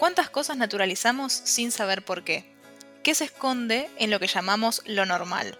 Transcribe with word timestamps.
¿Cuántas 0.00 0.30
cosas 0.30 0.56
naturalizamos 0.56 1.30
sin 1.30 1.70
saber 1.70 2.02
por 2.02 2.24
qué? 2.24 2.50
¿Qué 3.02 3.14
se 3.14 3.24
esconde 3.24 3.90
en 3.98 4.10
lo 4.10 4.18
que 4.18 4.28
llamamos 4.28 4.80
lo 4.86 5.04
normal? 5.04 5.58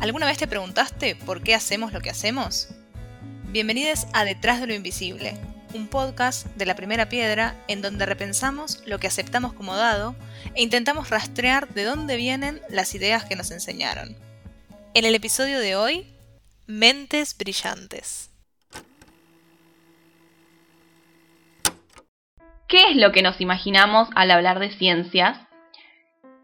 ¿Alguna 0.00 0.24
vez 0.24 0.38
te 0.38 0.46
preguntaste 0.46 1.16
por 1.16 1.42
qué 1.42 1.54
hacemos 1.54 1.92
lo 1.92 2.00
que 2.00 2.08
hacemos? 2.08 2.68
Bienvenidos 3.52 4.06
a 4.14 4.24
Detrás 4.24 4.62
de 4.62 4.68
lo 4.68 4.74
Invisible, 4.74 5.36
un 5.74 5.86
podcast 5.86 6.46
de 6.56 6.64
la 6.64 6.76
primera 6.76 7.10
piedra 7.10 7.62
en 7.68 7.82
donde 7.82 8.06
repensamos 8.06 8.82
lo 8.86 8.98
que 8.98 9.06
aceptamos 9.06 9.52
como 9.52 9.76
dado 9.76 10.16
e 10.54 10.62
intentamos 10.62 11.10
rastrear 11.10 11.68
de 11.68 11.84
dónde 11.84 12.16
vienen 12.16 12.62
las 12.70 12.94
ideas 12.94 13.26
que 13.26 13.36
nos 13.36 13.50
enseñaron. 13.50 14.16
En 14.94 15.04
el 15.04 15.14
episodio 15.14 15.60
de 15.60 15.76
hoy, 15.76 16.06
mentes 16.66 17.36
brillantes. 17.36 18.30
¿Qué 22.74 22.90
es 22.90 22.96
lo 22.96 23.12
que 23.12 23.22
nos 23.22 23.40
imaginamos 23.40 24.08
al 24.16 24.32
hablar 24.32 24.58
de 24.58 24.76
ciencias? 24.76 25.38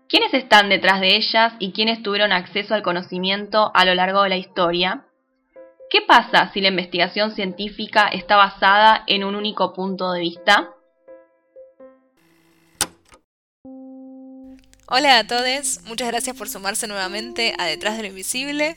¿Quiénes 0.09 0.33
están 0.33 0.69
detrás 0.69 1.01
de 1.01 1.17
ellas 1.17 1.55
y 1.59 1.73
quiénes 1.73 2.05
tuvieron 2.05 2.31
acceso 2.31 2.73
al 2.73 2.85
conocimiento 2.85 3.73
a 3.75 3.85
lo 3.85 3.97
largo 3.97 4.23
de 4.23 4.29
la 4.29 4.37
historia? 4.37 5.09
¿Qué 5.91 6.03
pasa 6.03 6.53
si 6.53 6.61
la 6.61 6.69
investigación 6.69 7.35
científica 7.35 8.07
está 8.07 8.37
basada 8.37 9.03
en 9.09 9.25
un 9.25 9.35
único 9.35 9.73
punto 9.73 10.13
de 10.13 10.21
vista? 10.21 10.71
Hola 14.87 15.19
a 15.19 15.27
todos, 15.27 15.81
muchas 15.87 16.07
gracias 16.07 16.37
por 16.37 16.49
sumarse 16.49 16.87
nuevamente 16.87 17.55
a 17.59 17.65
Detrás 17.65 17.97
de 17.97 18.05
lo 18.05 18.09
Invisible. 18.11 18.77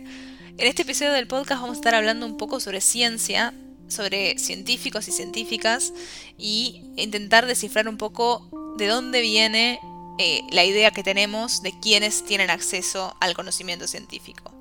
En 0.58 0.68
este 0.68 0.82
episodio 0.82 1.12
del 1.12 1.28
podcast 1.28 1.62
vamos 1.62 1.78
a 1.78 1.82
estar 1.82 1.94
hablando 1.94 2.26
un 2.26 2.38
poco 2.38 2.60
sobre 2.60 2.82
ciencia, 2.82 3.54
sobre 3.94 4.38
científicos 4.38 5.08
y 5.08 5.12
científicas 5.12 5.94
y 6.38 6.84
intentar 6.98 7.46
descifrar 7.46 7.88
un 7.88 7.98
poco 7.98 8.50
de 8.78 8.88
dónde 8.88 9.22
viene 9.22 9.80
eh, 10.20 10.42
la 10.52 10.64
idea 10.64 10.92
que 10.92 11.04
tenemos 11.04 11.62
de 11.62 11.74
quienes 11.80 12.26
tienen 12.26 12.50
acceso 12.50 13.16
al 13.20 13.34
conocimiento 13.34 13.88
científico. 13.88 14.52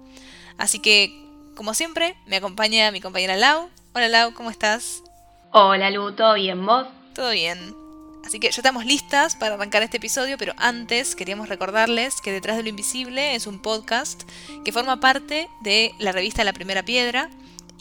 Así 0.59 0.79
que, 0.79 1.13
como 1.57 1.75
siempre, 1.75 2.17
me 2.27 2.37
acompaña 2.37 2.91
mi 2.91 3.01
compañera 3.01 3.37
Lau. 3.37 3.69
Hola 3.95 4.09
Lau, 4.09 4.35
¿cómo 4.35 4.51
estás? 4.51 5.03
Hola 5.51 5.91
Lu, 5.91 6.13
¿todo 6.13 6.35
bien 6.35 6.65
vos? 6.65 6.87
Todo 7.15 7.31
bien. 7.31 7.83
Así 8.25 8.39
que 8.39 8.51
ya 8.51 8.57
estamos 8.57 8.87
listas 8.87 9.37
para 9.37 9.57
arrancar 9.57 9.83
este 9.83 9.97
episodio, 9.97 10.39
pero 10.39 10.55
antes 10.57 11.17
queríamos 11.17 11.49
recordarles 11.49 12.21
que 12.21 12.33
Detrás 12.33 12.57
de 12.57 12.63
lo 12.63 12.69
Invisible 12.69 13.35
es 13.35 13.47
un 13.47 13.61
podcast 13.61 14.23
que 14.65 14.73
forma 14.73 15.01
parte 15.01 15.49
de 15.61 15.93
la 15.99 16.13
revista 16.13 16.45
La 16.45 16.53
Primera 16.53 16.85
Piedra, 16.85 17.29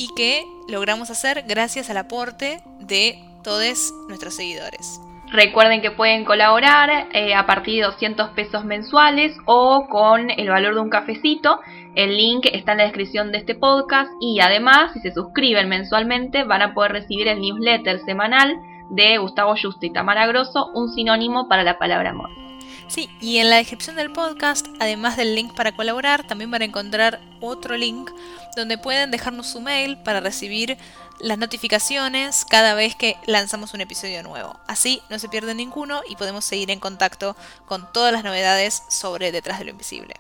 y 0.02 0.08
que 0.16 0.48
logramos 0.68 1.12
hacer 1.12 1.44
gracias 1.48 1.92
al 1.92 1.98
aporte 1.98 2.62
de 2.80 3.20
todos 3.44 3.94
nuestros 4.08 4.36
seguidores. 4.36 5.00
Recuerden 5.32 5.82
que 5.82 5.92
pueden 5.92 6.26
colaborar 6.26 7.08
eh, 7.14 7.36
a 7.36 7.46
partir 7.46 7.76
de 7.76 7.88
200 7.88 8.32
pesos 8.32 8.66
mensuales 8.66 9.38
o 9.46 9.88
con 9.90 10.32
el 10.32 10.50
valor 10.50 10.74
de 10.74 10.82
un 10.82 10.90
cafecito. 10.90 11.60
El 11.96 12.18
link 12.18 12.48
está 12.52 12.72
en 12.72 12.80
la 12.80 12.84
descripción 12.86 13.32
de 13.32 13.38
este 13.38 13.56
podcast 13.56 14.10
y 14.20 14.40
además 14.42 14.92
si 14.94 15.00
se 15.00 15.14
suscriben 15.14 15.70
mensualmente 15.70 16.44
van 16.44 16.64
a 16.64 16.74
poder 16.74 16.94
recibir 16.94 17.28
el 17.28 17.40
newsletter 17.40 18.00
semanal 18.04 18.58
de 18.90 19.20
Gustavo 19.20 19.56
Justo 19.56 19.86
y 19.86 19.94
Tamara 19.94 20.26
Grosso, 20.26 20.72
un 20.74 20.90
sinónimo 20.90 21.48
para 21.48 21.64
la 21.64 21.78
palabra 21.78 22.10
amor. 22.10 22.51
Sí, 22.92 23.10
y 23.22 23.38
en 23.38 23.50
la 23.50 23.56
descripción 23.56 23.96
del 23.96 24.12
podcast, 24.12 24.68
además 24.82 25.16
del 25.16 25.34
link 25.34 25.56
para 25.56 25.74
colaborar, 25.74 26.28
también 26.28 26.52
van 26.52 26.62
a 26.62 26.66
encontrar 26.66 27.22
otro 27.40 27.78
link 27.78 28.12
donde 28.58 28.78
pueden 28.78 29.12
dejarnos 29.12 29.48
su 29.48 29.62
mail 29.62 29.98
para 30.00 30.20
recibir 30.20 30.78
las 31.18 31.38
notificaciones 31.38 32.44
cada 32.44 32.74
vez 32.74 32.94
que 32.96 33.16
lanzamos 33.28 33.74
un 33.74 33.80
episodio 33.80 34.24
nuevo. 34.24 34.60
Así 34.68 35.02
no 35.10 35.20
se 35.20 35.30
pierde 35.30 35.56
ninguno 35.56 36.02
y 36.10 36.18
podemos 36.18 36.44
seguir 36.44 36.70
en 36.70 36.82
contacto 36.82 37.38
con 37.66 37.90
todas 37.94 38.12
las 38.12 38.26
novedades 38.26 38.84
sobre 38.90 39.32
Detrás 39.32 39.60
de 39.60 39.66
lo 39.66 39.72
Invisible. 39.72 40.16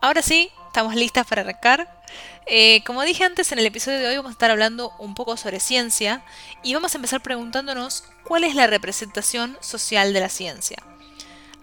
Ahora 0.00 0.22
sí, 0.22 0.50
estamos 0.68 0.94
listas 0.94 1.26
para 1.26 1.42
arrancar. 1.42 2.02
Eh, 2.46 2.82
como 2.86 3.02
dije 3.02 3.24
antes, 3.24 3.52
en 3.52 3.58
el 3.58 3.66
episodio 3.66 3.98
de 3.98 4.06
hoy 4.06 4.16
vamos 4.16 4.30
a 4.30 4.32
estar 4.32 4.50
hablando 4.50 4.94
un 4.98 5.14
poco 5.14 5.36
sobre 5.36 5.60
ciencia 5.60 6.24
y 6.62 6.72
vamos 6.72 6.94
a 6.94 6.96
empezar 6.96 7.20
preguntándonos 7.20 8.04
cuál 8.24 8.44
es 8.44 8.54
la 8.54 8.66
representación 8.66 9.58
social 9.60 10.14
de 10.14 10.20
la 10.20 10.30
ciencia. 10.30 10.78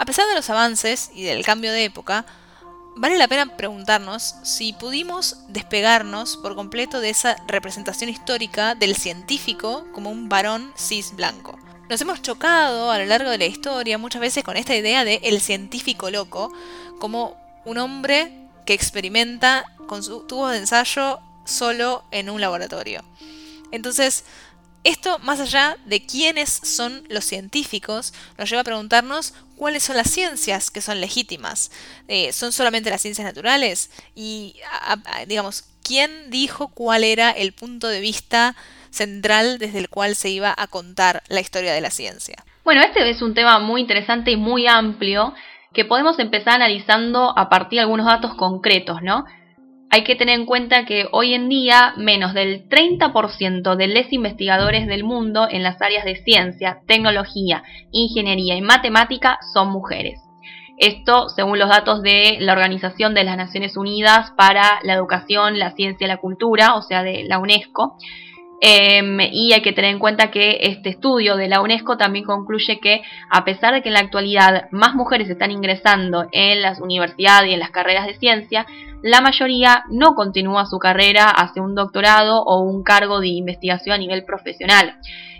A 0.02 0.06
pesar 0.06 0.28
de 0.28 0.34
los 0.34 0.50
avances 0.50 1.12
y 1.14 1.22
del 1.22 1.46
cambio 1.46 1.72
de 1.72 1.84
época, 1.84 2.26
vale 2.96 3.20
la 3.20 3.28
pena 3.28 3.56
preguntarnos 3.56 4.34
si 4.42 4.74
pudimos 4.74 5.38
despegarnos 5.48 6.38
por 6.38 6.56
completo 6.56 7.02
de 7.02 7.12
esa 7.12 7.36
representación 7.46 8.10
histórica 8.10 8.74
del 8.74 8.96
científico 8.96 9.86
como 9.94 10.10
un 10.10 10.28
varón 10.28 10.74
cis 10.76 11.16
blanco. 11.16 11.60
Nos 11.88 12.02
hemos 12.02 12.24
chocado 12.24 12.90
a 12.90 12.98
lo 12.98 13.06
largo 13.06 13.30
de 13.30 13.38
la 13.38 13.46
historia 13.46 14.00
muchas 14.00 14.22
veces 14.22 14.44
con 14.44 14.58
esta 14.58 14.76
idea 14.76 15.06
de 15.06 15.20
el 15.22 15.40
científico 15.40 16.10
loco 16.10 16.52
como 16.98 17.38
un 17.64 17.78
hombre 17.78 18.48
que 18.66 18.74
experimenta 18.74 19.66
con 19.86 20.02
su 20.02 20.22
tubo 20.22 20.48
de 20.48 20.58
ensayo 20.58 21.20
solo 21.46 22.04
en 22.10 22.32
un 22.32 22.42
laboratorio. 22.42 23.04
Entonces, 23.72 24.26
esto, 24.84 25.20
más 25.20 25.40
allá 25.40 25.78
de 25.86 26.06
quiénes 26.06 26.50
son 26.50 27.04
los 27.10 27.26
científicos, 27.26 28.14
nos 28.38 28.50
lleva 28.50 28.62
a 28.62 28.66
preguntarnos 28.66 29.34
cuáles 29.56 29.84
son 29.84 29.96
las 29.96 30.10
ciencias 30.10 30.72
que 30.72 30.82
son 30.82 31.00
legítimas. 31.00 31.72
Eh, 32.08 32.34
¿Son 32.34 32.52
solamente 32.52 32.90
las 32.90 33.02
ciencias 33.02 33.26
naturales? 33.26 33.92
Y, 34.16 34.56
digamos, 35.28 35.66
¿quién 35.84 36.32
dijo 36.32 36.70
cuál 36.70 37.04
era 37.04 37.30
el 37.30 37.54
punto 37.54 37.88
de 37.88 38.00
vista 38.00 38.56
central 38.90 39.60
desde 39.60 39.78
el 39.78 39.90
cual 39.90 40.16
se 40.16 40.30
iba 40.30 40.54
a 40.58 40.68
contar 40.68 41.22
la 41.30 41.42
historia 41.42 41.74
de 41.74 41.82
la 41.82 41.92
ciencia? 41.92 42.44
Bueno, 42.64 42.82
este 42.82 43.08
es 43.10 43.22
un 43.22 43.34
tema 43.34 43.60
muy 43.60 43.82
interesante 43.82 44.32
y 44.32 44.38
muy 44.38 44.68
amplio 44.68 45.34
que 45.74 45.86
podemos 45.86 46.20
empezar 46.20 46.56
analizando 46.56 47.38
a 47.38 47.50
partir 47.50 47.78
de 47.78 47.82
algunos 47.82 48.06
datos 48.06 48.34
concretos, 48.36 49.02
¿no? 49.02 49.26
Hay 49.94 50.06
que 50.06 50.16
tener 50.16 50.40
en 50.40 50.46
cuenta 50.46 50.86
que 50.86 51.08
hoy 51.12 51.34
en 51.34 51.50
día 51.50 51.94
menos 51.98 52.34
del 52.34 52.70
30% 52.70 53.76
de 53.76 53.88
los 53.88 54.14
investigadores 54.14 54.88
del 54.88 55.04
mundo 55.04 55.48
en 55.52 55.64
las 55.64 55.82
áreas 55.82 56.06
de 56.06 56.16
ciencia, 56.16 56.80
tecnología, 56.88 57.64
ingeniería 57.92 58.56
y 58.56 58.62
matemática 58.62 59.38
son 59.54 59.70
mujeres. 59.70 60.22
Esto 60.78 61.28
según 61.28 61.60
los 61.60 61.68
datos 61.68 62.02
de 62.02 62.38
la 62.40 62.54
Organización 62.54 63.14
de 63.14 63.26
las 63.26 63.36
Naciones 63.36 63.76
Unidas 63.76 64.32
para 64.38 64.80
la 64.84 64.94
Educación, 64.94 65.60
la 65.60 65.76
Ciencia 65.76 66.06
y 66.06 66.08
la 66.08 66.18
Cultura, 66.18 66.76
o 66.76 66.82
sea, 66.82 67.04
de 67.04 67.26
la 67.26 67.38
UNESCO. 67.38 67.98
Em, 68.64 69.20
y 69.20 69.54
hay 69.54 69.64
que 69.64 69.74
tener 69.74 69.90
en 69.90 69.98
cuenta 69.98 70.30
que 70.30 70.60
este 70.62 70.90
estudio 70.90 71.36
de 71.36 71.48
la 71.48 71.62
UNESCO 71.62 71.98
también 71.98 72.24
concluye 72.24 72.80
que 72.80 73.02
a 73.32 73.44
pesar 73.44 73.74
de 73.74 73.82
que 73.82 73.90
en 73.90 73.96
la 73.96 74.02
actualidad 74.02 74.70
más 74.70 74.94
mujeres 74.94 75.28
están 75.32 75.50
ingresando 75.50 76.28
en 76.32 76.62
las 76.62 76.80
universidades 76.80 77.50
y 77.50 77.54
en 77.54 77.60
las 77.60 77.72
carreras 77.72 78.06
de 78.06 78.20
ciencia, 78.20 78.68
la 79.02 79.20
mayoría 79.20 79.84
no 79.90 80.14
continúa 80.14 80.68
su 80.68 80.78
carrera 80.78 81.26
hacia 81.26 81.64
un 81.64 81.74
doctorado 81.74 82.44
o 82.44 82.62
un 82.62 82.84
cargo 82.84 83.20
de 83.20 83.30
investigación 83.30 83.96
a 83.96 83.98
nivel 83.98 84.26
profesional. 84.26 84.96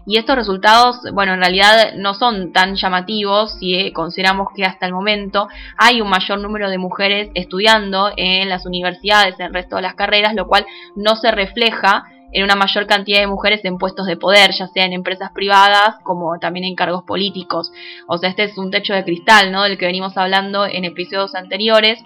Y 0.08 0.18
estos 0.18 0.36
resultados, 0.36 0.98
bueno, 1.14 1.36
en 1.36 1.42
realidad 1.42 1.94
no 1.98 2.16
son 2.16 2.52
tan 2.52 2.74
llamativos 2.74 3.60
si 3.60 3.76
eh, 3.76 3.94
consideramos 3.94 4.48
que 4.56 4.66
hasta 4.66 4.88
el 4.88 4.94
momento 4.94 5.48
hay 5.78 6.02
un 6.02 6.10
mayor 6.10 6.40
número 6.40 6.72
de 6.72 6.80
mujeres 6.80 7.30
estudiando 7.36 8.12
en 8.18 8.50
las 8.50 8.66
universidades, 8.66 9.40
en 9.40 9.46
el 9.46 9.54
resto 9.54 9.76
de 9.76 9.84
las 9.84 9.94
carreras, 9.94 10.34
lo 10.34 10.48
cual 10.48 10.66
no 10.96 11.16
se 11.16 11.30
refleja 11.30 12.06
en 12.32 12.44
una 12.44 12.56
mayor 12.56 12.88
cantidad 12.88 13.20
de 13.20 13.28
mujeres 13.28 13.64
en 13.66 13.78
puestos 13.78 14.06
de 14.08 14.18
poder, 14.18 14.52
ya 14.52 14.68
sea 14.68 14.86
en 14.86 14.94
empresas 14.94 15.32
privadas 15.32 15.96
como 16.04 16.40
también 16.40 16.66
en 16.66 16.76
cargos 16.76 17.04
políticos. 17.04 17.72
O 18.08 18.18
sea, 18.18 18.30
este 18.30 18.44
es 18.44 18.58
un 18.58 18.72
techo 18.72 18.94
de 18.94 19.04
cristal, 19.04 19.52
¿no? 19.52 19.64
Del 19.64 19.78
que 19.78 19.86
venimos 19.86 20.18
hablando 20.18 20.66
en 20.66 20.86
episodios 20.86 21.36
anteriores 21.36 22.04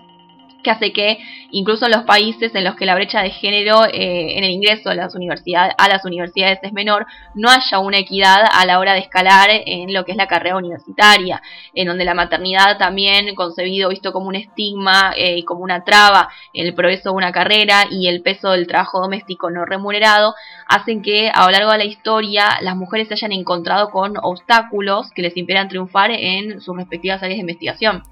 que 0.65 0.71
hace 0.71 0.91
que 0.91 1.19
incluso 1.51 1.85
en 1.85 1.91
los 1.91 2.03
países 2.03 2.53
en 2.55 2.63
los 2.63 2.75
que 2.75 2.85
la 2.85 2.95
brecha 2.95 3.21
de 3.21 3.29
género 3.29 3.85
eh, 3.85 4.37
en 4.37 4.43
el 4.43 4.49
ingreso 4.49 4.89
a 4.89 4.95
las, 4.95 5.13
universidades, 5.15 5.75
a 5.77 5.87
las 5.87 6.03
universidades 6.03 6.59
es 6.63 6.73
menor, 6.73 7.05
no 7.35 7.49
haya 7.49 7.79
una 7.79 7.99
equidad 7.99 8.43
a 8.51 8.65
la 8.65 8.79
hora 8.79 8.93
de 8.93 8.99
escalar 8.99 9.49
en 9.51 9.93
lo 9.93 10.03
que 10.03 10.11
es 10.11 10.17
la 10.17 10.27
carrera 10.27 10.57
universitaria, 10.57 11.41
en 11.75 11.87
donde 11.87 12.03
la 12.03 12.15
maternidad 12.15 12.77
también 12.77 13.35
concebido, 13.35 13.89
visto 13.89 14.11
como 14.11 14.27
un 14.27 14.35
estigma 14.35 15.13
eh, 15.15 15.37
y 15.37 15.43
como 15.43 15.61
una 15.61 15.83
traba 15.83 16.29
el 16.53 16.73
progreso 16.73 17.11
de 17.11 17.15
una 17.15 17.31
carrera 17.31 17.85
y 17.91 18.07
el 18.07 18.23
peso 18.23 18.49
del 18.51 18.65
trabajo 18.65 18.99
doméstico 18.99 19.51
no 19.51 19.65
remunerado, 19.65 20.33
hacen 20.67 21.03
que 21.03 21.29
a 21.31 21.45
lo 21.45 21.51
largo 21.51 21.71
de 21.71 21.77
la 21.77 21.85
historia 21.85 22.57
las 22.61 22.75
mujeres 22.75 23.07
se 23.07 23.13
hayan 23.13 23.31
encontrado 23.31 23.91
con 23.91 24.15
obstáculos 24.21 25.11
que 25.11 25.21
les 25.21 25.37
impidan 25.37 25.69
triunfar 25.69 26.09
en 26.09 26.59
sus 26.59 26.75
respectivas 26.75 27.21
áreas 27.21 27.37
de 27.37 27.41
investigación. 27.41 28.03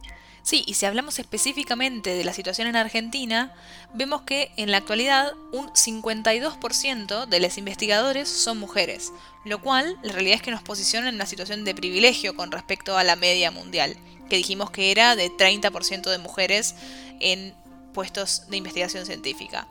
Sí, 0.44 0.66
y 0.68 0.74
si 0.74 0.86
hablamos 0.86 1.20
específicamente 1.20 2.16
de 2.16 2.26
la 2.26 2.34
situación 2.34 2.68
en 2.68 2.76
Argentina, 2.76 3.54
vemos 3.94 4.24
que 4.24 4.52
en 4.58 4.72
la 4.72 4.78
actualidad 4.78 5.32
un 5.54 5.70
52% 5.70 7.26
de 7.28 7.40
los 7.40 7.58
investigadores 7.58 8.28
son 8.28 8.60
mujeres, 8.60 9.14
lo 9.46 9.62
cual 9.62 9.98
la 10.04 10.12
realidad 10.12 10.36
es 10.36 10.42
que 10.42 10.52
nos 10.52 10.62
posiciona 10.62 11.08
en 11.08 11.16
una 11.16 11.28
situación 11.28 11.64
de 11.64 11.74
privilegio 11.74 12.36
con 12.36 12.52
respecto 12.52 12.98
a 12.98 13.06
la 13.06 13.16
media 13.16 13.52
mundial, 13.52 13.96
que 14.30 14.36
dijimos 14.36 14.70
que 14.70 14.92
era 14.92 15.16
de 15.16 15.32
30% 15.32 16.10
de 16.10 16.18
mujeres 16.18 16.76
en 17.22 17.56
puestos 17.94 18.50
de 18.50 18.58
investigación 18.58 19.06
científica. 19.06 19.70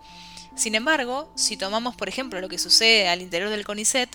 Sin 0.55 0.75
embargo, 0.75 1.31
si 1.35 1.59
tomamos 1.59 1.97
por 1.97 2.09
ejemplo 2.09 2.41
lo 2.41 2.49
que 2.49 2.59
sucede 2.59 3.09
al 3.09 3.21
interior 3.21 3.51
del 3.51 3.67
CONICET, 3.67 4.09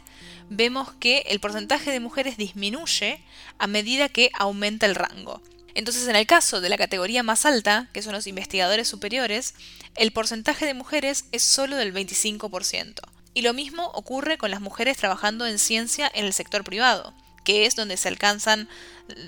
vemos 0.50 0.92
que 0.94 1.20
el 1.30 1.40
porcentaje 1.40 1.92
de 1.92 2.00
mujeres 2.00 2.36
disminuye 2.36 3.22
a 3.60 3.68
medida 3.68 4.10
que 4.10 4.32
aumenta 4.34 4.88
el 4.88 4.96
rango. 4.96 5.40
Entonces, 5.78 6.08
en 6.08 6.16
el 6.16 6.26
caso 6.26 6.60
de 6.60 6.70
la 6.70 6.78
categoría 6.78 7.22
más 7.22 7.46
alta, 7.46 7.88
que 7.94 8.02
son 8.02 8.14
los 8.14 8.26
investigadores 8.26 8.88
superiores, 8.88 9.54
el 9.96 10.12
porcentaje 10.12 10.66
de 10.66 10.74
mujeres 10.74 11.26
es 11.32 11.44
solo 11.44 11.76
del 11.76 11.94
25%. 11.94 12.96
Y 13.36 13.44
lo 13.44 13.54
mismo 13.54 13.86
ocurre 13.94 14.40
con 14.40 14.50
las 14.50 14.60
mujeres 14.60 14.98
trabajando 14.98 15.46
en 15.46 15.60
ciencia 15.60 16.10
en 16.16 16.26
el 16.26 16.34
sector 16.34 16.64
privado, 16.64 17.14
que 17.44 17.68
es 17.68 17.76
donde 17.76 17.96
se 17.96 18.08
alcanzan 18.08 18.68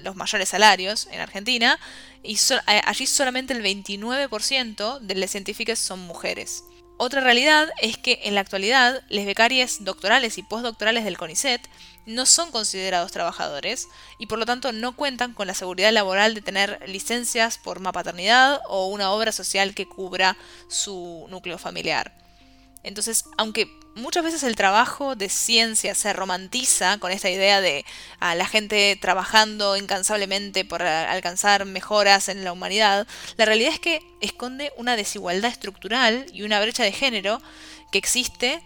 los 0.03 0.15
mayores 0.15 0.49
salarios 0.49 1.07
en 1.11 1.19
Argentina, 1.19 1.79
y 2.23 2.35
allí 2.65 3.05
solamente 3.05 3.53
el 3.53 3.61
29% 3.61 5.01
de 5.01 5.15
las 5.15 5.29
científicas 5.29 5.77
son 5.77 5.99
mujeres. 5.99 6.63
Otra 7.01 7.21
realidad 7.21 7.69
es 7.81 7.97
que 7.97 8.19
en 8.23 8.35
la 8.35 8.41
actualidad 8.41 9.03
les 9.07 9.25
becarias 9.25 9.85
doctorales 9.85 10.37
y 10.37 10.43
postdoctorales 10.43 11.05
del 11.05 11.17
CONICET 11.17 11.65
no 12.05 12.25
son 12.25 12.51
considerados 12.51 13.13
trabajadores 13.13 13.87
y 14.17 14.25
por 14.25 14.37
lo 14.37 14.45
tanto 14.45 14.73
no 14.73 14.97
cuentan 14.97 15.33
con 15.33 15.47
la 15.47 15.53
seguridad 15.53 15.93
laboral 15.93 16.33
de 16.33 16.41
tener 16.41 16.77
licencias 16.89 17.57
por 17.57 17.81
paternidad 17.93 18.59
o 18.67 18.87
una 18.87 19.11
obra 19.11 19.31
social 19.31 19.73
que 19.73 19.87
cubra 19.87 20.35
su 20.67 21.25
núcleo 21.29 21.57
familiar. 21.57 22.11
Entonces, 22.83 23.25
aunque 23.37 23.67
muchas 23.95 24.23
veces 24.23 24.43
el 24.43 24.55
trabajo 24.55 25.15
de 25.15 25.29
ciencia 25.29 25.93
se 25.95 26.13
romantiza 26.13 26.97
con 26.99 27.11
esta 27.11 27.29
idea 27.29 27.61
de 27.61 27.85
a 28.19 28.35
la 28.35 28.45
gente 28.45 28.97
trabajando 29.01 29.75
incansablemente 29.75 30.65
por 30.65 30.81
alcanzar 30.83 31.65
mejoras 31.65 32.29
en 32.29 32.43
la 32.43 32.53
humanidad, 32.53 33.07
la 33.37 33.45
realidad 33.45 33.73
es 33.73 33.79
que 33.79 34.01
esconde 34.21 34.71
una 34.77 34.95
desigualdad 34.95 35.51
estructural 35.51 36.25
y 36.33 36.43
una 36.43 36.61
brecha 36.61 36.83
de 36.83 36.91
género 36.91 37.41
que 37.91 37.97
existe 37.97 38.61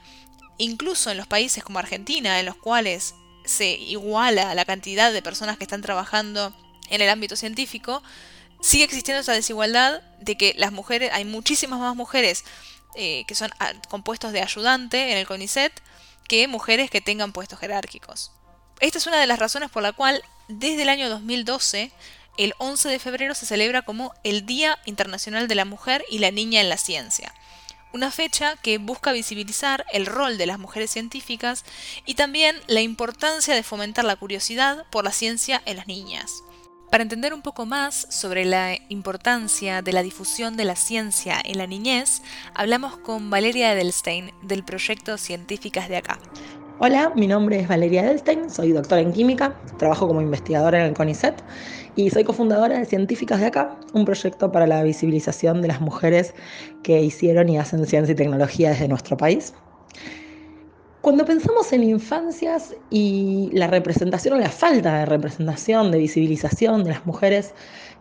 incluso 0.58 1.10
en 1.10 1.18
los 1.18 1.28
países 1.28 1.64
como 1.64 1.80
Argentina, 1.80 2.40
en 2.40 2.46
los 2.46 2.56
cuales 2.56 3.16
se 3.46 3.72
iguala 3.72 4.56
la 4.56 4.66
cantidad 4.66 5.12
de 5.12 5.22
personas 5.22 5.58
que 5.58 5.64
están 5.64 5.82
trabajando 5.82 6.56
en 6.90 7.02
el 7.02 7.10
ámbito 7.10 7.36
científico, 7.36 8.04
sigue 8.62 8.84
existiendo 8.84 9.22
esa 9.22 9.34
desigualdad 9.34 10.02
de 10.22 10.38
que 10.38 10.54
las 10.58 10.72
mujeres, 10.72 11.12
hay 11.14 11.26
muchísimas 11.26 11.80
más 11.80 11.96
mujeres 11.96 12.46
eh, 12.96 13.26
que 13.26 13.36
son 13.36 13.52
compuestos 13.90 14.32
de 14.32 14.42
ayudante 14.42 15.12
en 15.12 15.18
el 15.18 15.28
CONICET 15.28 15.74
que 16.28 16.48
mujeres 16.48 16.90
que 16.90 17.02
tengan 17.02 17.34
puestos 17.34 17.60
jerárquicos. 17.60 18.32
Esta 18.80 18.98
es 18.98 19.08
una 19.08 19.20
de 19.20 19.28
las 19.28 19.40
razones 19.40 19.70
por 19.70 19.84
la 19.84 19.94
cual 19.94 20.24
desde 20.48 20.84
el 20.84 20.90
año 20.90 21.10
2012 21.10 21.92
el 22.38 22.54
11 22.58 22.90
de 22.90 23.00
febrero 23.00 23.36
se 23.36 23.46
celebra 23.46 23.84
como 23.84 24.14
el 24.24 24.46
Día 24.46 24.80
Internacional 24.86 25.48
de 25.48 25.56
la 25.56 25.66
Mujer 25.66 26.04
y 26.10 26.20
la 26.20 26.32
Niña 26.32 26.62
en 26.62 26.70
la 26.70 26.78
Ciencia, 26.78 27.34
una 27.94 28.10
fecha 28.10 28.56
que 28.58 28.80
busca 28.80 29.12
visibilizar 29.12 29.86
el 29.94 30.08
rol 30.08 30.38
de 30.38 30.48
las 30.48 30.58
mujeres 30.58 30.90
científicas 30.90 31.64
y 32.06 32.16
también 32.16 32.60
la 32.68 32.82
importancia 32.82 33.54
de 33.54 33.62
fomentar 33.62 34.04
la 34.04 34.16
curiosidad 34.16 34.86
por 34.90 35.04
la 35.04 35.12
ciencia 35.12 35.62
en 35.66 35.78
las 35.78 35.88
niñas. 35.88 36.44
Para 36.94 37.02
entender 37.02 37.34
un 37.34 37.42
poco 37.42 37.66
más 37.66 38.06
sobre 38.12 38.46
la 38.46 38.78
importancia 38.88 39.82
de 39.82 39.94
la 39.94 40.04
difusión 40.04 40.56
de 40.58 40.64
la 40.64 40.76
ciencia 40.76 41.38
en 41.44 41.58
la 41.58 41.66
niñez, 41.66 42.22
hablamos 42.54 42.98
con 42.98 43.32
Valeria 43.32 43.74
Edelstein 43.74 44.30
del 44.44 44.64
proyecto 44.64 45.18
Científicas 45.18 45.90
de 45.90 45.98
Acá. 45.98 46.20
Hola, 46.78 47.12
mi 47.16 47.26
nombre 47.26 47.60
es 47.60 47.68
Valeria 47.68 48.04
Edelstein, 48.04 48.48
soy 48.48 48.74
doctora 48.74 49.02
en 49.02 49.12
química, 49.12 49.60
trabajo 49.80 50.08
como 50.08 50.22
investigadora 50.22 50.82
en 50.82 50.90
el 50.90 50.94
CONICET 50.94 51.34
y 51.96 52.12
soy 52.12 52.26
cofundadora 52.26 52.78
de 52.78 52.86
Científicas 52.86 53.40
de 53.40 53.48
Acá, 53.48 53.76
un 53.94 54.06
proyecto 54.06 54.52
para 54.52 54.68
la 54.68 54.84
visibilización 54.84 55.64
de 55.64 55.70
las 55.70 55.82
mujeres 55.82 56.36
que 56.84 57.02
hicieron 57.02 57.50
y 57.50 57.58
hacen 57.58 57.88
ciencia 57.88 58.14
y 58.14 58.16
tecnología 58.16 58.70
desde 58.70 58.88
nuestro 58.88 59.18
país. 59.18 59.56
Cuando 61.04 61.26
pensamos 61.26 61.74
en 61.74 61.84
infancias 61.84 62.74
y 62.90 63.50
la 63.52 63.68
representación 63.68 64.36
o 64.36 64.40
la 64.40 64.48
falta 64.48 65.00
de 65.00 65.06
representación, 65.06 65.92
de 65.92 65.98
visibilización 65.98 66.86
de 66.86 66.92
las 66.92 67.06
mujeres 67.06 67.54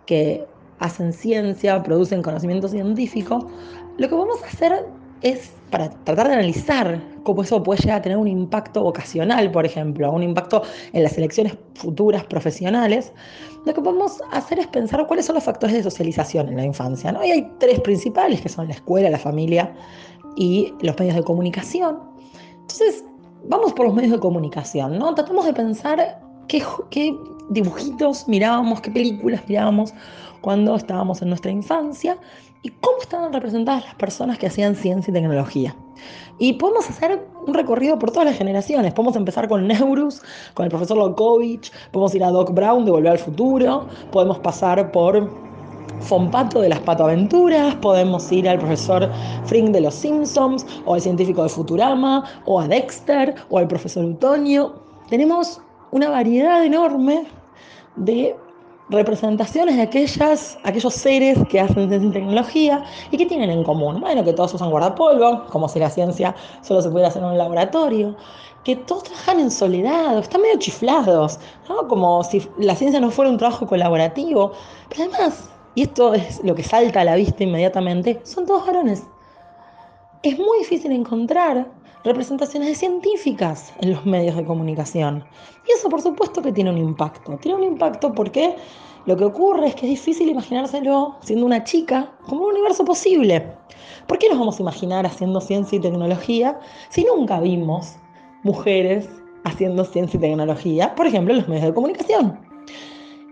que 0.06 0.46
hacen 0.78 1.12
ciencia, 1.12 1.82
producen 1.82 2.22
conocimiento 2.22 2.68
científico, 2.68 3.50
lo 3.98 4.08
que 4.08 4.14
vamos 4.14 4.40
a 4.44 4.46
hacer 4.46 4.86
es 5.20 5.50
para 5.72 5.90
tratar 6.04 6.28
de 6.28 6.34
analizar 6.34 7.02
cómo 7.24 7.42
eso 7.42 7.60
puede 7.60 7.80
llegar 7.80 7.98
a 7.98 8.02
tener 8.02 8.18
un 8.18 8.28
impacto 8.28 8.84
vocacional, 8.84 9.50
por 9.50 9.66
ejemplo, 9.66 10.08
un 10.12 10.22
impacto 10.22 10.62
en 10.92 11.02
las 11.02 11.18
elecciones 11.18 11.58
futuras 11.74 12.24
profesionales, 12.26 13.12
lo 13.66 13.74
que 13.74 13.80
podemos 13.80 14.22
hacer 14.30 14.60
es 14.60 14.68
pensar 14.68 15.08
cuáles 15.08 15.26
son 15.26 15.34
los 15.34 15.42
factores 15.42 15.74
de 15.74 15.82
socialización 15.82 16.50
en 16.50 16.56
la 16.56 16.64
infancia. 16.64 17.10
¿no? 17.10 17.24
Y 17.24 17.32
hay 17.32 17.50
tres 17.58 17.80
principales, 17.80 18.40
que 18.40 18.48
son 18.48 18.68
la 18.68 18.74
escuela, 18.74 19.10
la 19.10 19.18
familia 19.18 19.74
y 20.36 20.72
los 20.82 20.96
medios 21.00 21.16
de 21.16 21.24
comunicación. 21.24 22.11
Entonces, 22.72 23.04
vamos 23.48 23.74
por 23.74 23.84
los 23.84 23.94
medios 23.94 24.12
de 24.12 24.18
comunicación, 24.18 24.98
¿no? 24.98 25.14
Tratamos 25.14 25.44
de 25.44 25.52
pensar 25.52 26.22
qué, 26.48 27.14
dibujitos 27.50 28.26
mirábamos, 28.26 28.80
qué 28.80 28.90
películas 28.90 29.42
mirábamos 29.46 29.92
cuando 30.40 30.74
estábamos 30.74 31.20
en 31.20 31.28
nuestra 31.28 31.50
infancia 31.50 32.16
y 32.62 32.70
cómo 32.70 32.96
estaban 33.02 33.30
representadas 33.30 33.84
las 33.84 33.94
personas 33.96 34.38
que 34.38 34.46
hacían 34.46 34.74
ciencia 34.74 35.10
y 35.10 35.14
tecnología. 35.14 35.76
Y 36.38 36.54
podemos 36.54 36.88
hacer 36.88 37.22
un 37.46 37.52
recorrido 37.52 37.98
por 37.98 38.10
todas 38.10 38.24
las 38.24 38.38
generaciones. 38.38 38.94
Podemos 38.94 39.16
empezar 39.16 39.48
con 39.48 39.66
Neurus, 39.66 40.22
con 40.54 40.64
el 40.64 40.70
profesor 40.70 40.96
Lokovich, 40.96 41.70
podemos 41.90 42.14
ir 42.14 42.24
a 42.24 42.30
Doc 42.30 42.54
Brown 42.54 42.86
de 42.86 42.90
Volver 42.90 43.12
al 43.12 43.18
Futuro, 43.18 43.86
podemos 44.10 44.38
pasar 44.38 44.90
por 44.92 45.30
Fompato 46.00 46.60
de 46.60 46.68
las 46.68 46.80
Patoaventuras, 46.80 47.74
podemos 47.76 48.30
ir 48.32 48.48
al 48.48 48.58
profesor 48.58 49.08
Frink 49.44 49.70
de 49.70 49.80
los 49.80 49.94
Simpsons, 49.94 50.66
o 50.84 50.94
al 50.94 51.00
científico 51.00 51.42
de 51.42 51.48
Futurama, 51.48 52.24
o 52.44 52.60
a 52.60 52.68
Dexter, 52.68 53.34
o 53.50 53.58
al 53.58 53.68
profesor 53.68 54.04
Utonio. 54.04 54.74
Tenemos 55.08 55.60
una 55.92 56.10
variedad 56.10 56.64
enorme 56.64 57.24
de 57.96 58.34
representaciones 58.88 59.76
de 59.76 59.82
aquellas, 59.82 60.58
aquellos 60.64 60.94
seres 60.94 61.38
que 61.48 61.60
hacen 61.60 61.88
ciencia 61.88 62.08
y 62.08 62.12
tecnología 62.12 62.84
y 63.10 63.16
que 63.16 63.26
tienen 63.26 63.50
en 63.50 63.64
común. 63.64 64.00
Bueno, 64.00 64.24
que 64.24 64.32
todos 64.32 64.54
usan 64.54 64.70
guardapolvo, 64.70 65.46
como 65.46 65.68
si 65.68 65.78
la 65.78 65.90
ciencia 65.90 66.34
solo 66.62 66.82
se 66.82 66.90
pudiera 66.90 67.08
hacer 67.08 67.22
en 67.22 67.28
un 67.30 67.38
laboratorio, 67.38 68.16
que 68.64 68.76
todos 68.76 69.04
trabajan 69.04 69.40
en 69.40 69.50
soledad, 69.50 70.18
están 70.18 70.42
medio 70.42 70.58
chiflados, 70.58 71.38
como 71.88 72.22
si 72.22 72.46
la 72.58 72.76
ciencia 72.76 73.00
no 73.00 73.10
fuera 73.10 73.30
un 73.30 73.38
trabajo 73.38 73.66
colaborativo. 73.66 74.52
Pero 74.88 75.04
además, 75.04 75.50
y 75.74 75.82
esto 75.82 76.14
es 76.14 76.42
lo 76.44 76.54
que 76.54 76.62
salta 76.62 77.00
a 77.00 77.04
la 77.04 77.16
vista 77.16 77.44
inmediatamente, 77.44 78.20
son 78.24 78.46
todos 78.46 78.66
varones. 78.66 79.04
Es 80.22 80.38
muy 80.38 80.58
difícil 80.58 80.92
encontrar 80.92 81.66
representaciones 82.04 82.78
científicas 82.78 83.72
en 83.80 83.92
los 83.92 84.04
medios 84.04 84.36
de 84.36 84.44
comunicación. 84.44 85.24
Y 85.66 85.72
eso 85.72 85.88
por 85.88 86.02
supuesto 86.02 86.42
que 86.42 86.52
tiene 86.52 86.70
un 86.70 86.78
impacto. 86.78 87.38
Tiene 87.38 87.58
un 87.58 87.64
impacto 87.64 88.12
porque 88.12 88.56
lo 89.06 89.16
que 89.16 89.24
ocurre 89.24 89.68
es 89.68 89.74
que 89.74 89.86
es 89.86 89.90
difícil 89.90 90.28
imaginárselo 90.28 91.16
siendo 91.20 91.46
una 91.46 91.64
chica 91.64 92.12
como 92.26 92.42
un 92.44 92.52
universo 92.52 92.84
posible. 92.84 93.54
¿Por 94.06 94.18
qué 94.18 94.28
nos 94.28 94.38
vamos 94.38 94.58
a 94.58 94.62
imaginar 94.62 95.06
haciendo 95.06 95.40
ciencia 95.40 95.76
y 95.76 95.80
tecnología 95.80 96.58
si 96.90 97.04
nunca 97.04 97.40
vimos 97.40 97.96
mujeres 98.42 99.08
haciendo 99.44 99.84
ciencia 99.84 100.18
y 100.18 100.20
tecnología, 100.20 100.94
por 100.94 101.06
ejemplo, 101.06 101.32
en 101.32 101.40
los 101.40 101.48
medios 101.48 101.66
de 101.66 101.74
comunicación? 101.74 102.38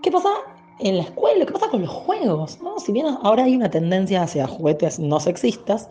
¿Qué 0.02 0.11
pasa 0.11 0.30
en 0.80 0.96
la 0.96 1.02
escuela, 1.04 1.46
¿qué 1.46 1.52
pasa 1.52 1.68
con 1.68 1.82
los 1.82 1.90
juegos? 1.90 2.58
¿no? 2.62 2.78
Si 2.78 2.92
bien 2.92 3.06
ahora 3.22 3.44
hay 3.44 3.56
una 3.56 3.70
tendencia 3.70 4.22
hacia 4.22 4.46
juguetes 4.46 4.99
no 4.99 5.20
sexistas, 5.20 5.88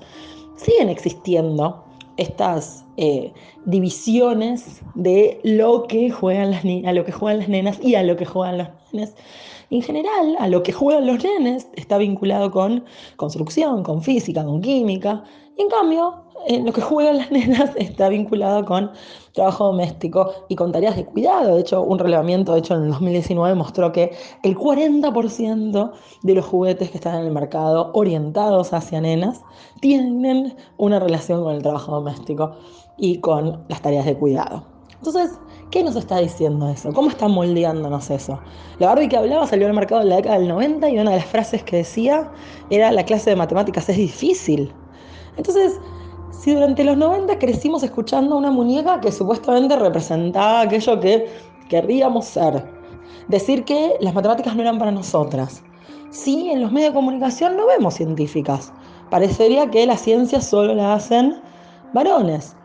siguen 0.55 0.89
existiendo 0.89 1.83
estas 2.17 2.83
eh, 2.97 3.31
divisiones 3.65 4.81
de 4.95 5.39
lo 5.43 5.83
que 5.87 6.09
juegan 6.09 6.51
las 6.51 6.65
a 6.65 6.93
lo 6.93 7.05
que 7.05 7.11
juegan 7.11 7.39
las 7.39 7.49
nenas 7.49 7.79
y 7.81 7.95
a 7.95 8.03
lo 8.03 8.17
que 8.17 8.25
juegan 8.25 8.57
los 8.57 8.67
nenes. 8.91 9.15
En 9.71 9.81
general, 9.83 10.35
a 10.39 10.47
lo 10.47 10.63
que 10.63 10.71
juegan 10.71 11.05
los 11.05 11.23
nenes 11.23 11.67
está 11.75 11.97
vinculado 11.97 12.49
con 12.49 12.85
construcción, 13.17 13.83
con 13.83 14.01
física, 14.01 14.43
con 14.43 14.61
química. 14.61 15.23
Y 15.57 15.61
en 15.61 15.69
cambio, 15.69 16.23
en 16.47 16.65
lo 16.65 16.73
que 16.73 16.81
juegan 16.81 17.17
las 17.17 17.31
nenas 17.31 17.71
está 17.75 18.09
vinculado 18.09 18.65
con 18.65 18.91
trabajo 19.33 19.65
doméstico 19.67 20.31
y 20.49 20.55
con 20.55 20.71
tareas 20.71 20.95
de 20.95 21.05
cuidado. 21.05 21.55
De 21.55 21.61
hecho, 21.61 21.83
un 21.83 21.99
relevamiento 21.99 22.55
hecho 22.55 22.75
en 22.75 22.83
el 22.83 22.89
2019 22.89 23.55
mostró 23.55 23.91
que 23.91 24.11
el 24.43 24.57
40% 24.57 25.91
de 26.23 26.33
los 26.33 26.45
juguetes 26.45 26.89
que 26.89 26.97
están 26.97 27.19
en 27.19 27.27
el 27.27 27.31
mercado 27.31 27.91
orientados 27.93 28.73
hacia 28.73 29.01
nenas 29.01 29.41
tienen 29.81 30.55
una 30.77 30.99
relación 30.99 31.43
con 31.43 31.55
el 31.55 31.61
trabajo 31.61 31.91
doméstico 31.91 32.55
y 32.97 33.19
con 33.19 33.63
las 33.67 33.81
tareas 33.81 34.05
de 34.05 34.17
cuidado. 34.17 34.63
Entonces, 34.97 35.39
¿qué 35.71 35.83
nos 35.83 35.95
está 35.95 36.19
diciendo 36.19 36.69
eso? 36.69 36.91
¿Cómo 36.93 37.09
está 37.09 37.27
moldeándonos 37.27 38.09
eso? 38.09 38.39
La 38.79 38.87
Barbie 38.87 39.09
que 39.09 39.17
hablaba 39.17 39.45
salió 39.47 39.67
al 39.67 39.73
mercado 39.73 40.01
en 40.01 40.09
la 40.09 40.17
década 40.17 40.39
del 40.39 40.47
90 40.47 40.89
y 40.89 40.99
una 40.99 41.11
de 41.11 41.17
las 41.17 41.25
frases 41.25 41.63
que 41.63 41.77
decía 41.77 42.31
era 42.69 42.91
la 42.91 43.03
clase 43.03 43.29
de 43.29 43.35
matemáticas 43.35 43.87
es 43.89 43.97
difícil. 43.97 44.71
Entonces, 45.37 45.79
si 46.31 46.53
durante 46.53 46.83
los 46.83 46.97
90 46.97 47.37
crecimos 47.37 47.83
escuchando 47.83 48.37
una 48.37 48.51
muñeca 48.51 48.99
que 49.01 49.11
supuestamente 49.11 49.75
representaba 49.75 50.61
aquello 50.61 50.99
que 50.99 51.27
querríamos 51.69 52.25
ser, 52.25 52.65
decir 53.27 53.63
que 53.63 53.95
las 53.99 54.13
matemáticas 54.13 54.55
no 54.55 54.61
eran 54.61 54.79
para 54.79 54.91
nosotras. 54.91 55.63
Si 56.09 56.49
en 56.49 56.61
los 56.61 56.71
medios 56.71 56.91
de 56.91 56.95
comunicación 56.95 57.55
no 57.55 57.67
vemos 57.67 57.93
científicas, 57.93 58.73
parecería 59.11 59.69
que 59.69 59.85
la 59.85 59.97
ciencia 59.97 60.41
solo 60.41 60.73
la 60.73 60.95
hacen 60.95 61.39
varones. 61.93 62.55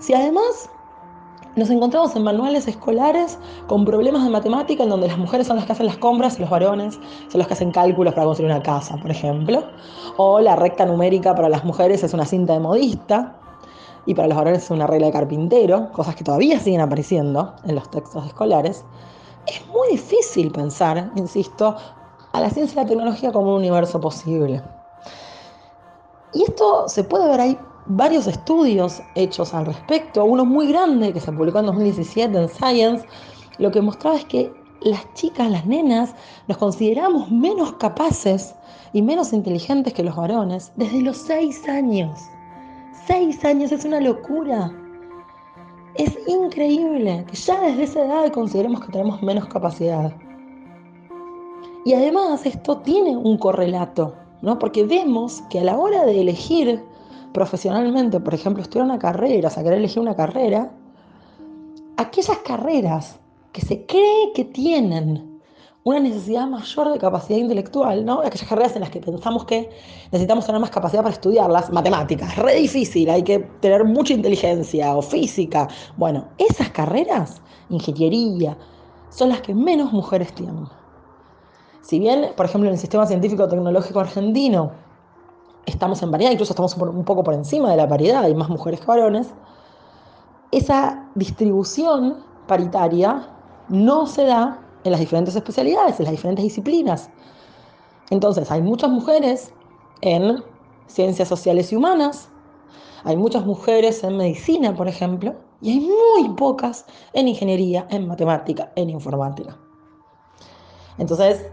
Si 0.00 0.14
además 0.14 0.70
nos 1.56 1.70
encontramos 1.70 2.16
en 2.16 2.24
manuales 2.24 2.66
escolares 2.66 3.38
con 3.68 3.84
problemas 3.84 4.24
de 4.24 4.30
matemática 4.30 4.82
en 4.82 4.88
donde 4.88 5.06
las 5.06 5.18
mujeres 5.18 5.46
son 5.46 5.56
las 5.56 5.66
que 5.66 5.72
hacen 5.72 5.86
las 5.86 5.98
compras 5.98 6.36
y 6.36 6.40
los 6.40 6.50
varones 6.50 6.98
son 7.28 7.38
los 7.38 7.46
que 7.46 7.54
hacen 7.54 7.70
cálculos 7.70 8.14
para 8.14 8.26
construir 8.26 8.50
una 8.50 8.62
casa, 8.62 8.96
por 8.96 9.10
ejemplo. 9.10 9.62
O 10.16 10.40
la 10.40 10.56
recta 10.56 10.84
numérica 10.84 11.34
para 11.34 11.48
las 11.48 11.64
mujeres 11.64 12.02
es 12.02 12.12
una 12.12 12.26
cinta 12.26 12.54
de 12.54 12.60
modista 12.60 13.36
y 14.06 14.14
para 14.14 14.28
los 14.28 14.36
varones 14.36 14.64
es 14.64 14.70
una 14.70 14.86
regla 14.86 15.06
de 15.06 15.12
carpintero, 15.12 15.90
cosas 15.92 16.16
que 16.16 16.24
todavía 16.24 16.58
siguen 16.58 16.80
apareciendo 16.80 17.54
en 17.64 17.76
los 17.76 17.88
textos 17.90 18.26
escolares. 18.26 18.84
Es 19.46 19.64
muy 19.68 19.88
difícil 19.88 20.50
pensar, 20.50 21.12
insisto, 21.14 21.76
a 22.32 22.40
la 22.40 22.50
ciencia 22.50 22.80
y 22.80 22.84
la 22.84 22.88
tecnología 22.88 23.30
como 23.30 23.50
un 23.50 23.58
universo 23.58 24.00
posible. 24.00 24.60
Y 26.32 26.42
esto 26.42 26.88
se 26.88 27.04
puede 27.04 27.28
ver 27.28 27.40
ahí 27.40 27.58
varios 27.86 28.26
estudios 28.26 29.02
hechos 29.14 29.54
al 29.54 29.66
respecto, 29.66 30.24
uno 30.24 30.44
muy 30.44 30.68
grande 30.68 31.12
que 31.12 31.20
se 31.20 31.32
publicó 31.32 31.58
en 31.58 31.66
2017 31.66 32.38
en 32.38 32.48
Science, 32.48 33.06
lo 33.58 33.70
que 33.70 33.80
mostraba 33.80 34.16
es 34.16 34.24
que 34.24 34.52
las 34.80 35.12
chicas, 35.14 35.50
las 35.50 35.66
nenas, 35.66 36.14
nos 36.46 36.58
consideramos 36.58 37.30
menos 37.30 37.72
capaces 37.74 38.54
y 38.92 39.02
menos 39.02 39.32
inteligentes 39.32 39.92
que 39.92 40.02
los 40.02 40.16
varones 40.16 40.72
desde 40.76 41.00
los 41.00 41.16
seis 41.16 41.66
años. 41.68 42.20
Seis 43.06 43.44
años 43.44 43.72
es 43.72 43.84
una 43.84 44.00
locura. 44.00 44.72
Es 45.94 46.18
increíble 46.26 47.24
que 47.28 47.36
ya 47.36 47.60
desde 47.60 47.84
esa 47.84 48.04
edad 48.04 48.32
consideremos 48.32 48.80
que 48.80 48.92
tenemos 48.92 49.22
menos 49.22 49.46
capacidad. 49.46 50.12
Y 51.84 51.92
además 51.92 52.46
esto 52.46 52.78
tiene 52.78 53.16
un 53.16 53.38
correlato, 53.38 54.14
¿no? 54.42 54.58
Porque 54.58 54.84
vemos 54.84 55.42
que 55.50 55.60
a 55.60 55.64
la 55.64 55.76
hora 55.76 56.04
de 56.04 56.20
elegir 56.20 56.82
profesionalmente, 57.34 58.20
por 58.20 58.32
ejemplo, 58.32 58.62
estudiar 58.62 58.86
una 58.86 58.98
carrera, 58.98 59.48
o 59.48 59.50
sea, 59.50 59.64
querer 59.64 59.78
elegir 59.78 60.00
una 60.00 60.14
carrera, 60.14 60.70
aquellas 61.96 62.38
carreras 62.38 63.18
que 63.50 63.60
se 63.60 63.84
cree 63.86 64.32
que 64.32 64.44
tienen 64.44 65.40
una 65.82 65.98
necesidad 65.98 66.46
mayor 66.46 66.92
de 66.92 66.98
capacidad 66.98 67.38
intelectual, 67.40 68.04
¿no? 68.04 68.20
Aquellas 68.20 68.48
carreras 68.48 68.76
en 68.76 68.82
las 68.82 68.90
que 68.90 69.00
pensamos 69.00 69.44
que 69.46 69.68
necesitamos 70.12 70.46
tener 70.46 70.60
más 70.60 70.70
capacidad 70.70 71.02
para 71.02 71.12
estudiarlas, 71.12 71.70
matemáticas, 71.72 72.36
re 72.36 72.54
difícil, 72.54 73.10
hay 73.10 73.24
que 73.24 73.40
tener 73.60 73.84
mucha 73.84 74.14
inteligencia 74.14 74.94
o 74.94 75.02
física. 75.02 75.66
Bueno, 75.96 76.28
esas 76.38 76.70
carreras, 76.70 77.42
ingeniería, 77.68 78.56
son 79.10 79.30
las 79.30 79.40
que 79.40 79.54
menos 79.54 79.92
mujeres 79.92 80.32
tienen. 80.34 80.66
Si 81.82 81.98
bien, 81.98 82.28
por 82.36 82.46
ejemplo, 82.46 82.68
en 82.68 82.74
el 82.74 82.80
sistema 82.80 83.06
científico 83.06 83.48
tecnológico 83.48 83.98
argentino 83.98 84.83
estamos 85.66 86.02
en 86.02 86.10
paridad, 86.10 86.30
incluso 86.30 86.52
estamos 86.52 86.76
un 86.76 87.04
poco 87.04 87.22
por 87.22 87.34
encima 87.34 87.70
de 87.70 87.76
la 87.76 87.88
paridad, 87.88 88.24
hay 88.24 88.34
más 88.34 88.48
mujeres 88.48 88.80
que 88.80 88.86
varones, 88.86 89.28
esa 90.50 91.08
distribución 91.14 92.18
paritaria 92.46 93.26
no 93.68 94.06
se 94.06 94.24
da 94.24 94.60
en 94.84 94.92
las 94.92 95.00
diferentes 95.00 95.34
especialidades, 95.34 95.98
en 95.98 96.04
las 96.04 96.12
diferentes 96.12 96.44
disciplinas. 96.44 97.10
Entonces, 98.10 98.50
hay 98.50 98.62
muchas 98.62 98.90
mujeres 98.90 99.52
en 100.02 100.44
ciencias 100.86 101.28
sociales 101.28 101.72
y 101.72 101.76
humanas, 101.76 102.28
hay 103.04 103.16
muchas 103.16 103.44
mujeres 103.44 104.04
en 104.04 104.16
medicina, 104.16 104.74
por 104.74 104.88
ejemplo, 104.88 105.34
y 105.60 105.72
hay 105.72 105.80
muy 105.80 106.36
pocas 106.36 106.84
en 107.14 107.28
ingeniería, 107.28 107.86
en 107.90 108.06
matemática, 108.06 108.70
en 108.76 108.90
informática. 108.90 109.56
Entonces, 110.98 111.46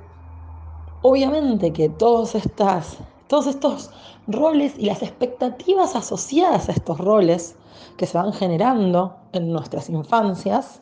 obviamente 1.01 1.73
que 1.73 1.89
todas 1.89 2.35
estas 2.35 2.97
todos 3.31 3.47
estos 3.47 3.89
roles 4.27 4.73
y 4.77 4.87
las 4.87 5.01
expectativas 5.01 5.95
asociadas 5.95 6.67
a 6.67 6.73
estos 6.73 6.97
roles 6.97 7.55
que 7.95 8.05
se 8.05 8.17
van 8.17 8.33
generando 8.33 9.15
en 9.31 9.53
nuestras 9.53 9.89
infancias 9.89 10.81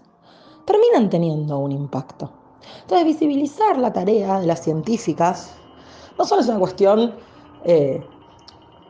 terminan 0.66 1.12
teniendo 1.12 1.60
un 1.60 1.72
impacto. 1.72 2.32
Entonces, 2.82 3.06
visibilizar 3.06 3.78
la 3.78 3.94
tarea 3.94 4.40
de 4.40 4.48
las 4.48 4.64
científicas 4.64 5.54
no 6.18 6.26
solo 6.26 6.42
es 6.42 6.48
una 6.48 6.58
cuestión 6.58 7.14
eh, 7.66 8.04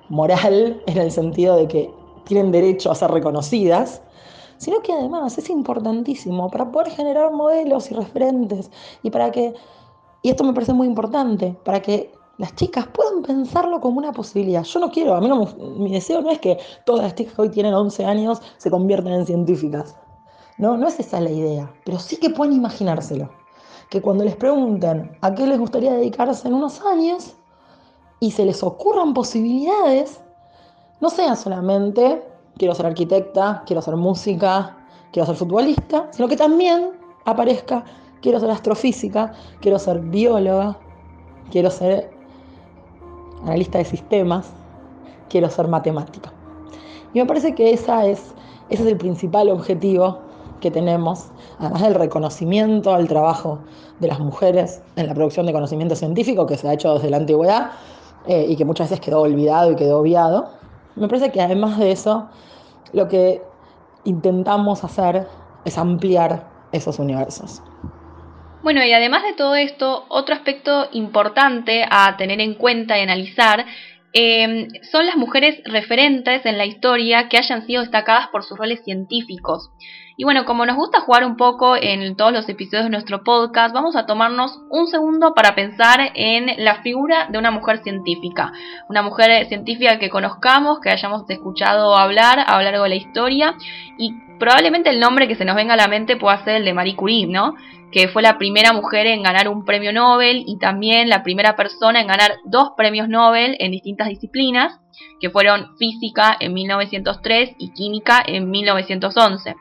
moral 0.08 0.82
en 0.86 0.98
el 0.98 1.12
sentido 1.12 1.58
de 1.58 1.68
que 1.68 1.94
tienen 2.24 2.54
derecho 2.54 2.89
a 2.92 2.96
ser 2.96 3.12
reconocidas, 3.12 4.01
sino 4.56 4.80
que 4.82 4.94
además 4.94 5.38
es 5.38 5.50
importantísimo 5.50 6.50
para 6.50 6.72
poder 6.72 6.92
generar 6.92 7.34
modelos 7.34 7.92
y 7.92 7.94
referentes 7.94 8.72
y 9.04 9.10
para 9.10 9.32
que, 9.32 9.54
y 10.22 10.30
esto 10.30 10.46
me 10.46 10.54
parece 10.54 10.72
muy 10.72 10.88
importante, 10.88 11.58
para 11.66 11.82
que 11.82 12.18
las 12.39 12.55
chicas 12.55 12.88
puedan 12.88 13.22
pensarlo 13.22 13.81
como 13.81 13.98
una 13.98 14.13
posibilidad. 14.13 14.63
Yo 14.63 14.79
no 14.79 14.89
quiero, 14.89 15.13
a 15.13 15.19
mí 15.19 15.27
no, 15.27 15.46
mi 15.77 15.91
deseo 15.91 16.22
no 16.22 16.31
es 16.31 16.39
que 16.39 16.58
todas 16.86 17.03
las 17.03 17.13
chicas 17.13 17.34
que 17.34 17.41
hoy 17.41 17.50
tienen 17.50 17.74
11 17.74 18.05
años 18.05 18.41
se 18.58 18.72
conviertan 18.72 19.12
en 19.12 19.25
científicas. 19.25 19.98
No, 20.58 20.77
no 20.77 20.88
es 20.88 20.98
esa 21.01 21.19
la 21.19 21.31
idea, 21.31 21.72
pero 21.84 22.00
sí 22.00 22.15
que 22.15 22.29
pueden 22.29 22.53
imaginárselo. 22.53 23.29
Que 23.89 24.01
cuando 24.01 24.24
les 24.24 24.38
pregunten 24.38 25.17
a 25.19 25.36
qué 25.36 25.46
les 25.48 25.60
gustaría 25.60 25.91
dedicarse 25.91 26.48
en 26.48 26.53
unos 26.53 26.81
años 26.81 27.36
y 28.22 28.31
se 28.31 28.46
les 28.46 28.63
ocurran 28.63 29.13
posibilidades, 29.13 30.22
no 31.01 31.10
sea 31.10 31.36
solamente 31.36 32.24
quiero 32.58 32.74
ser 32.74 32.86
arquitecta, 32.86 33.63
quiero 33.65 33.79
hacer 33.79 33.98
música, 33.98 34.77
quiero 35.12 35.25
ser 35.25 35.36
futbolista, 35.36 36.08
sino 36.12 36.29
que 36.29 36.38
también 36.38 36.91
aparezca 37.25 37.84
quiero 38.22 38.39
ser 38.39 38.50
astrofísica, 38.50 39.34
quiero 39.60 39.77
ser 39.77 40.00
bióloga, 40.00 40.77
quiero 41.51 41.69
ser 41.69 42.19
analista 43.43 43.77
de 43.77 43.86
sistemas, 43.86 44.50
quiero 45.29 45.50
ser 45.50 45.67
matemática. 45.67 46.31
Y 47.13 47.19
me 47.19 47.25
parece 47.25 47.55
que 47.55 47.72
esa 47.72 48.05
es, 48.05 48.34
ese 48.69 48.84
es 48.84 48.89
el 48.89 48.98
principal 48.98 49.50
objetivo 49.50 50.19
que 50.60 50.72
tenemos, 50.72 51.27
además 51.58 51.81
del 51.81 51.96
reconocimiento 51.96 52.93
al 52.93 53.08
trabajo 53.08 53.60
de 54.00 54.08
las 54.08 54.19
mujeres 54.19 54.81
en 54.96 55.08
la 55.08 55.13
producción 55.13 55.46
de 55.46 55.53
conocimiento 55.53 55.96
científico 55.96 56.46
que 56.46 56.58
se 56.58 56.67
ha 56.67 56.74
hecho 56.74 56.96
desde 56.96 57.10
la 57.10 57.17
antigüedad 57.17 57.72
eh, 58.27 58.46
y 58.50 58.55
que 58.55 58.65
muchas 58.65 58.89
veces 58.89 59.03
quedó 59.03 59.22
olvidado 59.22 59.72
y 59.72 59.75
quedó 59.75 60.00
obviado. 60.00 60.50
Me 60.96 61.08
parece 61.08 61.31
que 61.31 61.41
además 61.41 61.77
de 61.79 61.91
eso, 61.91 62.27
lo 62.93 63.08
que 63.08 63.41
intentamos 64.03 64.84
hacer 64.84 65.27
es 65.65 65.77
ampliar 65.77 66.48
esos 66.72 67.00
universos. 67.00 67.62
Bueno, 68.62 68.84
y 68.84 68.92
además 68.92 69.24
de 69.24 69.34
todo 69.34 69.56
esto, 69.56 70.06
otro 70.10 70.36
aspecto 70.36 70.89
importante 70.92 71.86
a 71.89 72.18
tener 72.18 72.42
en 72.42 72.56
cuenta 72.56 72.98
y 72.98 73.01
analizar 73.01 73.66
em, 74.12 74.68
son 74.92 75.06
las 75.06 75.16
mujeres 75.16 75.62
referentes 75.66 76.46
en 76.46 76.58
la 76.58 76.66
historia 76.66 77.30
que 77.30 77.38
hayan 77.38 77.66
sido 77.66 77.82
destacadas 77.82 78.28
por 78.28 78.44
sus 78.44 78.58
roles 78.58 78.84
científicos. 78.84 79.70
Y 80.18 80.25
bueno, 80.25 80.44
como 80.44 80.66
nos 80.66 80.75
gusta 80.75 81.00
jugar 81.00 81.24
un 81.24 81.38
poco 81.38 81.78
en 81.78 82.18
todos 82.18 82.34
los 82.34 82.50
episodios 82.50 82.84
de 82.84 82.89
nuestro 82.89 83.24
podcast, 83.24 83.74
vamos 83.74 83.96
a 83.96 84.06
tomarnos 84.06 84.60
un 84.70 84.88
segundo 84.88 85.34
para 85.34 85.56
pensar 85.56 86.12
en 86.13 86.62
la 86.62 86.82
figura 86.82 87.28
de 87.30 87.38
una 87.38 87.51
mujer 87.51 87.82
científica. 87.84 88.51
Una 88.89 89.01
mujer 89.01 89.48
científica 89.48 89.98
que 89.98 90.10
conozcamos, 90.10 90.82
que 90.82 90.89
hayamos 90.89 91.24
escuchado 91.30 91.96
hablar 91.96 92.44
a 92.46 92.58
lo 92.58 92.63
largo 92.63 92.84
de 92.84 92.89
la 92.89 92.96
historia 92.96 93.56
y 93.98 94.12
probablemente 94.39 94.89
el 94.89 95.00
nombre 95.00 95.27
que 95.27 95.36
se 95.36 95.46
nos 95.46 95.55
venga 95.55 95.74
a 95.74 95.77
la 95.77 95.88
mente 95.88 96.15
pueda 96.15 96.43
ser 96.43 96.55
el 96.55 96.65
de 96.65 96.74
Marie 96.74 96.96
Curie, 96.96 97.27
¿no? 97.27 97.55
que 97.91 98.08
fue 98.08 98.22
la 98.22 98.38
primera 98.38 98.74
mujer 98.74 99.08
en 99.08 99.24
ganar 99.24 99.48
un 99.48 99.65
premio 99.65 99.91
Nobel 99.91 100.43
y 100.46 100.58
también 100.58 101.10
la 101.10 101.24
primera 101.24 101.55
persona 101.55 102.01
en 102.01 102.08
ganar 102.08 102.38
dos 102.46 102.72
premios 102.77 103.10
Nobel 103.10 103.55
en 103.60 103.72
distintas 103.72 104.10
disciplinas, 104.10 104.79
que 105.19 105.29
fueron 105.29 105.75
física 105.77 106.36
en 106.39 106.53
1903 106.53 107.55
y 107.58 107.74
química 107.74 108.24
en 108.25 108.50
1911. 108.50 109.55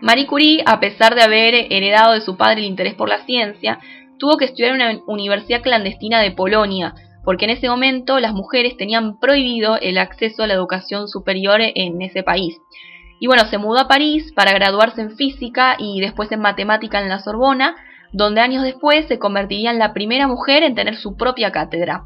Marie 0.00 0.26
Curie, 0.26 0.62
a 0.66 0.80
pesar 0.80 1.14
de 1.14 1.22
haber 1.22 1.54
heredado 1.72 2.14
de 2.14 2.20
su 2.20 2.36
padre 2.36 2.60
el 2.60 2.66
interés 2.66 2.94
por 2.94 3.08
la 3.08 3.24
ciencia, 3.26 3.78
tuvo 4.18 4.36
que 4.36 4.46
estudiar 4.46 4.74
en 4.74 4.80
una 4.80 5.00
universidad 5.06 5.62
clandestina 5.62 6.20
de 6.20 6.32
Polonia, 6.32 6.94
porque 7.22 7.44
en 7.44 7.52
ese 7.52 7.68
momento 7.68 8.18
las 8.18 8.32
mujeres 8.32 8.76
tenían 8.76 9.20
prohibido 9.20 9.76
el 9.76 9.98
acceso 9.98 10.42
a 10.42 10.46
la 10.46 10.54
educación 10.54 11.06
superior 11.06 11.60
en 11.60 12.00
ese 12.02 12.22
país. 12.22 12.56
Y 13.20 13.26
bueno, 13.26 13.44
se 13.50 13.58
mudó 13.58 13.80
a 13.80 13.86
París 13.86 14.32
para 14.34 14.54
graduarse 14.54 15.02
en 15.02 15.14
física 15.14 15.76
y 15.78 16.00
después 16.00 16.32
en 16.32 16.40
matemática 16.40 16.98
en 17.00 17.10
la 17.10 17.20
Sorbona, 17.20 17.76
donde 18.12 18.40
años 18.40 18.64
después 18.64 19.06
se 19.08 19.18
convertiría 19.18 19.70
en 19.70 19.78
la 19.78 19.92
primera 19.92 20.26
mujer 20.26 20.62
en 20.62 20.74
tener 20.74 20.96
su 20.96 21.16
propia 21.16 21.52
cátedra. 21.52 22.04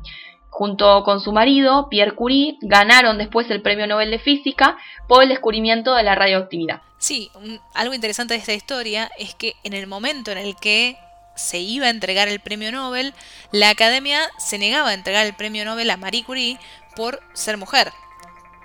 Junto 0.50 1.04
con 1.04 1.21
su 1.21 1.33
marido, 1.33 1.88
Pierre 1.88 2.16
Curie, 2.16 2.59
ganaron 2.61 3.16
después 3.16 3.49
el 3.50 3.62
Premio 3.62 3.87
Nobel 3.87 4.11
de 4.11 4.18
Física 4.18 4.76
por 5.09 5.23
el 5.23 5.28
descubrimiento 5.28 5.94
de 5.94 6.02
la 6.02 6.16
radioactividad. 6.16 6.83
Sí, 6.99 7.30
algo 7.75 7.94
interesante 7.94 8.35
de 8.35 8.40
esta 8.40 8.52
historia 8.52 9.09
es 9.16 9.37
que 9.37 9.54
en 9.62 9.73
el 9.73 9.87
momento 9.87 10.33
en 10.33 10.38
el 10.38 10.56
que 10.56 10.97
se 11.37 11.61
iba 11.61 11.87
a 11.87 11.90
entregar 11.90 12.26
el 12.26 12.40
premio 12.40 12.73
Nobel, 12.73 13.14
la 13.52 13.71
academia 13.71 14.21
se 14.38 14.59
negaba 14.59 14.90
a 14.90 14.94
entregar 14.94 15.26
el 15.26 15.35
premio 15.35 15.64
Nobel 15.64 15.90
a 15.90 15.97
Marie 15.97 16.25
Curie 16.25 16.59
por 16.97 17.21
ser 17.35 17.56
mujer 17.56 17.92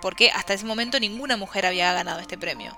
porque 0.00 0.30
hasta 0.30 0.54
ese 0.54 0.64
momento 0.64 1.00
ninguna 1.00 1.36
mujer 1.36 1.66
había 1.66 1.92
ganado 1.92 2.20
este 2.20 2.38
premio. 2.38 2.76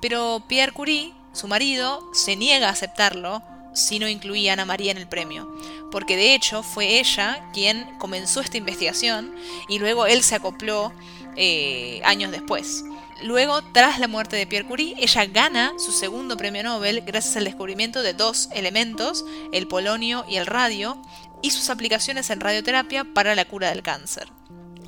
Pero 0.00 0.42
Pierre 0.48 0.72
Curie, 0.72 1.14
su 1.32 1.48
marido, 1.48 2.02
se 2.12 2.36
niega 2.36 2.68
a 2.68 2.72
aceptarlo 2.72 3.42
si 3.74 3.98
no 3.98 4.08
incluía 4.08 4.52
a 4.52 4.54
Ana 4.54 4.64
María 4.64 4.92
en 4.92 4.98
el 4.98 5.08
premio, 5.08 5.52
porque 5.90 6.16
de 6.16 6.34
hecho 6.34 6.62
fue 6.62 7.00
ella 7.00 7.50
quien 7.52 7.98
comenzó 7.98 8.40
esta 8.40 8.56
investigación 8.56 9.34
y 9.68 9.78
luego 9.78 10.06
él 10.06 10.22
se 10.22 10.36
acopló 10.36 10.92
eh, 11.36 12.00
años 12.04 12.30
después. 12.30 12.84
luego, 13.22 13.62
tras 13.72 13.98
la 13.98 14.08
muerte 14.08 14.36
de 14.36 14.46
Pierre 14.46 14.66
Curie, 14.66 14.94
ella 14.98 15.24
gana 15.26 15.72
su 15.78 15.92
segundo 15.92 16.36
premio 16.36 16.62
Nobel 16.62 17.00
gracias 17.00 17.36
al 17.36 17.44
descubrimiento 17.44 18.02
de 18.02 18.12
dos 18.12 18.48
elementos, 18.52 19.24
el 19.52 19.66
polonio 19.66 20.24
y 20.28 20.36
el 20.36 20.46
radio, 20.46 21.00
y 21.42 21.50
sus 21.50 21.70
aplicaciones 21.70 22.30
en 22.30 22.40
radioterapia 22.40 23.04
para 23.04 23.34
la 23.34 23.44
cura 23.44 23.68
del 23.70 23.82
cáncer. 23.82 24.28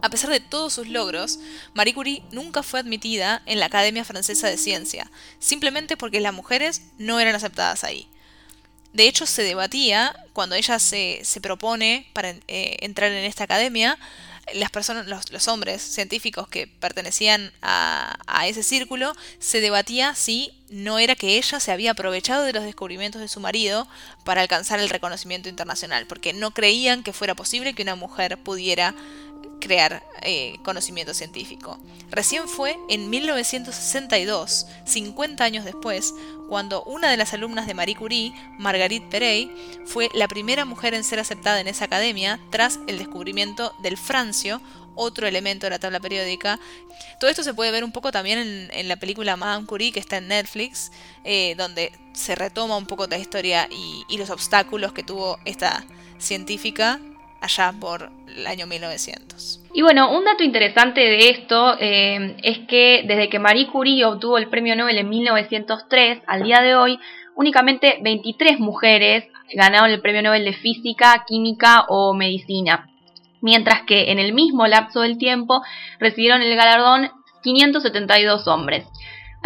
A 0.03 0.11
pesar 0.11 0.31
de 0.31 0.41
todos 0.41 0.75
sus 0.75 0.89
logros, 0.89 1.39
Marie 1.75 1.95
Curie 1.95 2.23
nunca 2.31 2.63
fue 2.63 2.81
admitida 2.81 3.43
en 3.47 3.61
la 3.61 3.67
Academia 3.67 4.05
Francesa 4.05 4.49
de 4.49 4.59
Ciencia, 4.59 5.11
simplemente 5.39 5.97
porque 5.97 6.21
las 6.21 6.35
mujeres 6.35 6.83
no 6.99 7.19
eran 7.21 7.35
aceptadas 7.35 7.85
ahí. 7.85 8.09
De 8.93 9.07
hecho, 9.07 9.27
se 9.27 9.43
debatía, 9.43 10.17
cuando 10.33 10.55
ella 10.55 10.79
se, 10.79 11.23
propone 11.43 12.09
para 12.13 12.31
eh, 12.31 12.77
entrar 12.81 13.13
en 13.13 13.25
esta 13.25 13.45
academia, 13.45 13.99
las 14.55 14.71
personas, 14.71 15.07
los, 15.07 15.49
hombres 15.49 15.83
científicos 15.83 16.49
que 16.49 16.67
pertenecían 16.67 17.53
a, 17.63 18.17
a, 18.27 18.47
ese 18.47 18.63
círculo, 18.63 19.13
se 19.39 19.61
debatía 19.61 20.15
si 20.15 20.53
no 20.71 20.99
era 20.99 21.17
que 21.17 21.37
ella 21.37 21.59
se 21.59 21.73
había 21.73 21.91
aprovechado 21.91 22.45
de 22.45 22.53
los 22.53 22.65
descubrimientos 22.65 23.21
de 23.21 23.29
su 23.29 23.41
marido 23.41 23.89
para 24.25 24.41
alcanzar 24.41 24.79
el 24.79 24.89
reconocimiento 24.89 25.49
internacional, 25.49 26.07
porque 26.07 26.33
no 26.33 26.53
creían 26.53 27.03
que 27.03 27.13
fuera 27.13 27.35
posible 27.35 27.75
que 27.75 27.83
una 27.83 27.97
mujer 27.97 28.39
pudiera 28.39 28.95
crear 29.61 30.03
eh, 30.23 30.57
conocimiento 30.63 31.15
científico. 31.15 31.79
Recién 32.11 32.49
fue 32.49 32.77
en 32.89 33.11
1962, 33.11 34.67
50 34.85 35.45
años 35.45 35.65
después, 35.65 36.15
cuando 36.49 36.83
una 36.85 37.11
de 37.11 37.17
las 37.17 37.35
alumnas 37.35 37.67
de 37.67 37.75
Marie 37.75 37.97
Curie, 37.97 38.33
Marguerite 38.59 39.07
Perey, 39.11 39.51
fue 39.85 40.09
la 40.15 40.29
primera 40.29 40.65
mujer 40.65 40.95
en 40.95 41.05
ser 41.05 41.19
aceptada 41.19 41.61
en 41.61 41.69
esa 41.69 41.87
academia 41.87 42.39
tras 42.51 42.79
el 42.87 42.99
descubrimiento 42.99 43.75
del 43.83 43.97
francio, 43.97 44.61
otro 44.95 45.27
elemento 45.27 45.67
de 45.67 45.71
la 45.71 45.79
tabla 45.79 46.01
periódica. 46.01 46.59
Todo 47.21 47.29
esto 47.29 47.43
se 47.43 47.53
puede 47.53 47.71
ver 47.71 47.85
un 47.85 47.93
poco 47.93 48.13
también 48.13 48.71
en, 48.73 48.89
la 48.89 48.97
película 48.97 49.37
Madame 49.37 49.67
Curie 49.67 49.93
que 49.93 50.01
está 50.01 50.19
en 50.19 50.29
Netflix, 50.29 50.93
eh, 51.25 51.55
donde 51.57 51.93
se 52.15 52.35
retoma 52.35 52.77
un 52.77 52.87
poco 52.87 53.07
la 53.07 53.19
historia 53.19 53.69
y, 53.71 54.05
y 54.09 54.17
los 54.17 54.31
obstáculos 54.31 54.93
que 54.93 55.03
tuvo 55.03 55.39
esta 55.45 55.85
científica 56.19 57.01
allá 57.41 57.73
por 57.79 58.11
el 58.29 58.47
año 58.47 58.67
1900. 58.67 59.61
Y 59.75 59.83
bueno, 59.83 60.17
un 60.17 60.25
dato 60.25 60.43
interesante 60.43 61.01
de 61.01 61.31
esto 61.31 61.77
eh, 61.79 62.37
es 62.43 62.61
que 62.61 63.05
desde 63.07 63.29
que 63.29 63.39
Marie 63.39 63.67
Curie 63.67 64.05
obtuvo 64.05 64.39
el 64.39 64.49
premio 64.49 64.75
Nobel 64.75 64.99
en 64.99 65.09
1903 65.09 66.23
al 66.27 66.43
día 66.45 66.63
de 66.63 66.75
hoy, 66.75 66.99
únicamente 67.35 67.99
23 68.03 68.59
mujeres 68.59 69.25
ganaron 69.55 69.91
el 69.91 70.01
premio 70.01 70.23
Nobel 70.23 70.45
de 70.45 70.55
Física, 70.55 71.25
Química 71.27 71.85
o 71.89 72.15
Medicina, 72.15 72.89
mientras 73.41 73.83
que 73.83 74.11
en 74.11 74.19
el 74.19 74.33
mismo 74.33 74.67
lapso 74.67 75.03
del 75.03 75.19
tiempo 75.19 75.63
recibieron 75.99 76.43
el 76.43 76.57
galardón 76.57 77.11
572 77.43 78.49
hombres. 78.49 78.87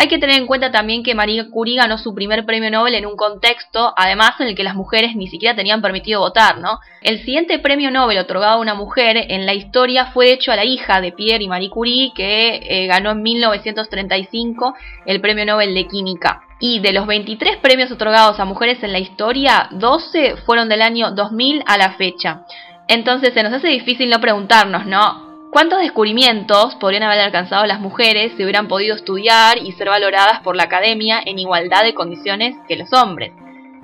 Hay 0.01 0.09
que 0.09 0.17
tener 0.17 0.39
en 0.39 0.47
cuenta 0.47 0.71
también 0.71 1.03
que 1.03 1.15
Marie 1.15 1.51
Curie 1.51 1.77
ganó 1.77 1.99
su 1.99 2.15
primer 2.15 2.47
premio 2.47 2.71
Nobel 2.71 2.95
en 2.95 3.05
un 3.05 3.17
contexto, 3.17 3.93
además, 3.95 4.31
en 4.41 4.47
el 4.47 4.55
que 4.55 4.65
las 4.65 4.75
mujeres 4.75 5.15
ni 5.15 5.29
siquiera 5.29 5.55
tenían 5.55 5.83
permitido 5.83 6.21
votar, 6.21 6.57
¿no? 6.57 6.79
El 7.03 7.23
siguiente 7.23 7.59
premio 7.59 7.91
Nobel 7.91 8.17
otorgado 8.17 8.55
a 8.55 8.61
una 8.61 8.73
mujer 8.73 9.19
en 9.29 9.45
la 9.45 9.53
historia 9.53 10.07
fue 10.07 10.33
hecho 10.33 10.53
a 10.53 10.57
la 10.57 10.65
hija 10.65 11.03
de 11.03 11.13
Pierre 11.13 11.45
y 11.45 11.49
Marie 11.49 11.69
Curie, 11.69 12.13
que 12.15 12.63
eh, 12.67 12.87
ganó 12.87 13.11
en 13.11 13.21
1935 13.21 14.75
el 15.05 15.21
premio 15.21 15.45
Nobel 15.45 15.75
de 15.75 15.87
Química. 15.87 16.45
Y 16.61 16.81
de 16.81 16.95
los 16.95 17.07
23 17.07 17.59
premios 17.59 17.91
otorgados 17.91 18.41
a 18.41 18.47
mujeres 18.47 18.83
en 18.83 18.93
la 18.93 19.01
historia, 19.01 19.69
12 19.73 20.37
fueron 20.47 20.71
del 20.71 20.81
año 20.81 21.11
2000 21.11 21.63
a 21.67 21.77
la 21.77 21.93
fecha. 21.99 22.47
Entonces 22.89 23.35
se 23.35 23.43
nos 23.43 23.53
hace 23.53 23.69
difícil 23.69 24.09
no 24.09 24.19
preguntarnos, 24.19 24.87
¿no? 24.87 25.30
¿Cuántos 25.51 25.81
descubrimientos 25.81 26.77
podrían 26.77 27.03
haber 27.03 27.19
alcanzado 27.19 27.67
las 27.67 27.81
mujeres 27.81 28.33
si 28.37 28.45
hubieran 28.45 28.69
podido 28.69 28.95
estudiar 28.95 29.59
y 29.59 29.73
ser 29.73 29.89
valoradas 29.89 30.41
por 30.45 30.55
la 30.55 30.63
academia 30.65 31.21
en 31.27 31.41
igualdad 31.41 31.83
de 31.83 31.93
condiciones 31.93 32.55
que 32.69 32.77
los 32.77 32.93
hombres? 32.93 33.33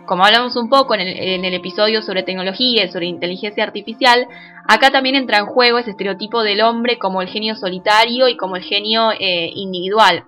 Como 0.06 0.24
hablamos 0.24 0.54
un 0.54 0.68
poco 0.68 0.94
en 0.94 1.00
el, 1.00 1.54
episodio 1.54 2.02
sobre 2.02 2.22
tecnología 2.22 2.84
y 2.84 2.88
sobre 2.88 3.06
inteligencia 3.06 3.64
artificial, 3.64 4.28
acá 4.68 4.92
también 4.92 5.16
entra 5.16 5.38
en 5.38 5.46
juego 5.46 5.78
ese 5.78 5.90
estereotipo 5.90 6.44
del 6.44 6.60
hombre 6.60 6.98
como 6.98 7.20
el 7.20 7.28
genio 7.28 7.56
solitario 7.56 8.28
y 8.28 8.36
como 8.36 8.54
el 8.54 8.62
genio 8.62 9.10
eh, 9.18 9.50
individual. 9.52 10.22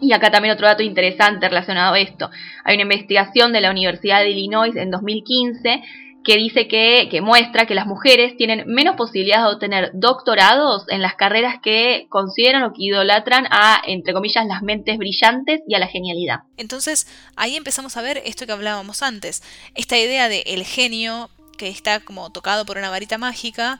Y 0.00 0.12
acá 0.12 0.30
también 0.30 0.54
otro 0.54 0.68
dato 0.68 0.84
interesante 0.84 1.48
relacionado 1.48 1.94
a 1.94 1.98
esto. 1.98 2.30
Hay 2.64 2.76
una 2.76 2.82
investigación 2.82 3.52
de 3.52 3.60
la 3.60 3.72
Universidad 3.72 4.20
de 4.20 4.30
Illinois 4.30 4.76
en 4.76 4.92
2015 4.92 5.82
que 6.26 6.36
dice 6.36 6.66
que, 6.66 7.06
que, 7.08 7.20
muestra 7.20 7.66
que 7.66 7.74
las 7.76 7.86
mujeres 7.86 8.36
tienen 8.36 8.64
menos 8.66 8.96
posibilidades 8.96 9.44
de 9.44 9.54
obtener 9.54 9.90
doctorados 9.94 10.84
en 10.88 11.00
las 11.00 11.14
carreras 11.14 11.60
que 11.62 12.08
consideran 12.10 12.64
o 12.64 12.72
que 12.72 12.82
idolatran 12.82 13.46
a, 13.52 13.80
entre 13.86 14.12
comillas, 14.12 14.44
las 14.44 14.60
mentes 14.60 14.98
brillantes 14.98 15.60
y 15.68 15.76
a 15.76 15.78
la 15.78 15.86
genialidad. 15.86 16.40
Entonces, 16.56 17.06
ahí 17.36 17.54
empezamos 17.54 17.96
a 17.96 18.02
ver 18.02 18.20
esto 18.24 18.44
que 18.44 18.50
hablábamos 18.50 19.04
antes, 19.04 19.44
esta 19.76 19.96
idea 19.96 20.28
de 20.28 20.42
el 20.46 20.64
genio 20.64 21.30
que 21.56 21.68
está 21.68 22.00
como 22.00 22.28
tocado 22.30 22.66
por 22.66 22.76
una 22.76 22.90
varita 22.90 23.18
mágica, 23.18 23.78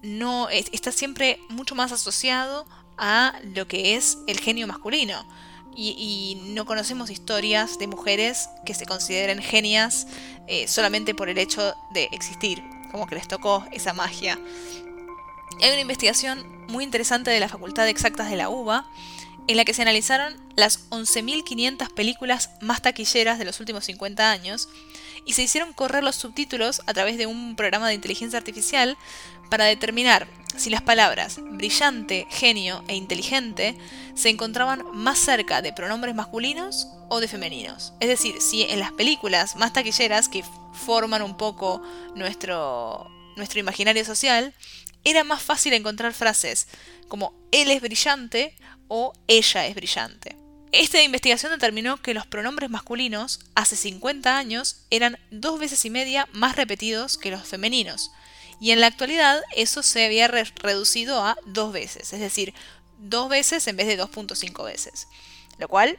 no 0.00 0.48
está 0.50 0.92
siempre 0.92 1.40
mucho 1.48 1.74
más 1.74 1.90
asociado 1.90 2.64
a 2.96 3.34
lo 3.56 3.66
que 3.66 3.96
es 3.96 4.18
el 4.28 4.38
genio 4.38 4.68
masculino 4.68 5.26
y, 5.80 6.38
no 6.42 6.66
conocemos 6.66 7.08
historias 7.08 7.78
de 7.78 7.86
mujeres 7.86 8.50
que 8.66 8.74
se 8.74 8.84
consideren 8.84 9.40
genias 9.40 10.08
eh, 10.48 10.66
solamente 10.66 11.14
por 11.14 11.28
el 11.28 11.38
hecho 11.38 11.74
de 11.92 12.08
existir, 12.10 12.64
como 12.90 13.06
que 13.06 13.14
les 13.14 13.28
tocó 13.28 13.64
esa 13.70 13.92
magia. 13.92 14.38
Hay 15.62 15.70
una 15.70 15.80
investigación 15.80 16.44
muy 16.66 16.82
interesante 16.82 17.30
de 17.30 17.38
la 17.38 17.48
Facultad 17.48 17.84
de 17.84 17.90
Exactas 17.90 18.28
de 18.28 18.36
la 18.36 18.48
UBA 18.48 18.86
en 19.46 19.56
la 19.56 19.64
que 19.64 19.72
se 19.72 19.82
analizaron 19.82 20.36
las 20.56 20.90
11.500 20.90 21.94
películas 21.94 22.50
más 22.60 22.82
taquilleras 22.82 23.38
de 23.38 23.44
los 23.44 23.60
últimos 23.60 23.84
50 23.84 24.30
años 24.30 24.68
y 25.24 25.34
se 25.34 25.42
hicieron 25.42 25.72
correr 25.72 26.02
los 26.02 26.16
subtítulos 26.16 26.82
a 26.86 26.94
través 26.94 27.18
de 27.18 27.26
un 27.26 27.54
programa 27.54 27.88
de 27.88 27.94
inteligencia 27.94 28.38
artificial 28.38 28.96
para 29.48 29.64
determinar 29.64 30.28
si 30.56 30.70
las 30.70 30.82
palabras 30.82 31.38
brillante, 31.52 32.26
genio 32.30 32.82
e 32.88 32.96
inteligente 32.96 33.76
se 34.14 34.28
encontraban 34.28 34.82
más 34.92 35.18
cerca 35.18 35.62
de 35.62 35.72
pronombres 35.72 36.14
masculinos 36.14 36.88
o 37.08 37.20
de 37.20 37.28
femeninos. 37.28 37.92
Es 38.00 38.08
decir, 38.08 38.40
si 38.40 38.62
en 38.62 38.80
las 38.80 38.92
películas 38.92 39.56
más 39.56 39.72
taquilleras 39.72 40.28
que 40.28 40.44
forman 40.72 41.22
un 41.22 41.36
poco 41.36 41.80
nuestro, 42.16 43.08
nuestro 43.36 43.60
imaginario 43.60 44.04
social, 44.04 44.52
era 45.04 45.22
más 45.22 45.42
fácil 45.42 45.72
encontrar 45.74 46.12
frases 46.12 46.66
como 47.06 47.32
él 47.52 47.70
es 47.70 47.80
brillante 47.80 48.56
o 48.88 49.12
ella 49.28 49.66
es 49.66 49.74
brillante. 49.74 50.36
Esta 50.72 51.02
investigación 51.02 51.52
determinó 51.52 51.96
que 52.02 52.12
los 52.12 52.26
pronombres 52.26 52.68
masculinos 52.68 53.40
hace 53.54 53.74
50 53.74 54.36
años 54.36 54.84
eran 54.90 55.18
dos 55.30 55.58
veces 55.58 55.84
y 55.84 55.90
media 55.90 56.28
más 56.32 56.56
repetidos 56.56 57.16
que 57.16 57.30
los 57.30 57.46
femeninos, 57.48 58.10
y 58.60 58.72
en 58.72 58.80
la 58.80 58.88
actualidad 58.88 59.42
eso 59.54 59.82
se 59.82 60.04
había 60.04 60.28
reducido 60.28 61.22
a 61.24 61.36
dos 61.46 61.72
veces, 61.72 62.12
es 62.12 62.20
decir, 62.20 62.54
dos 62.98 63.28
veces 63.28 63.66
en 63.66 63.76
vez 63.76 63.86
de 63.86 63.98
2.5 63.98 64.64
veces. 64.64 65.08
Lo 65.58 65.68
cual, 65.68 65.98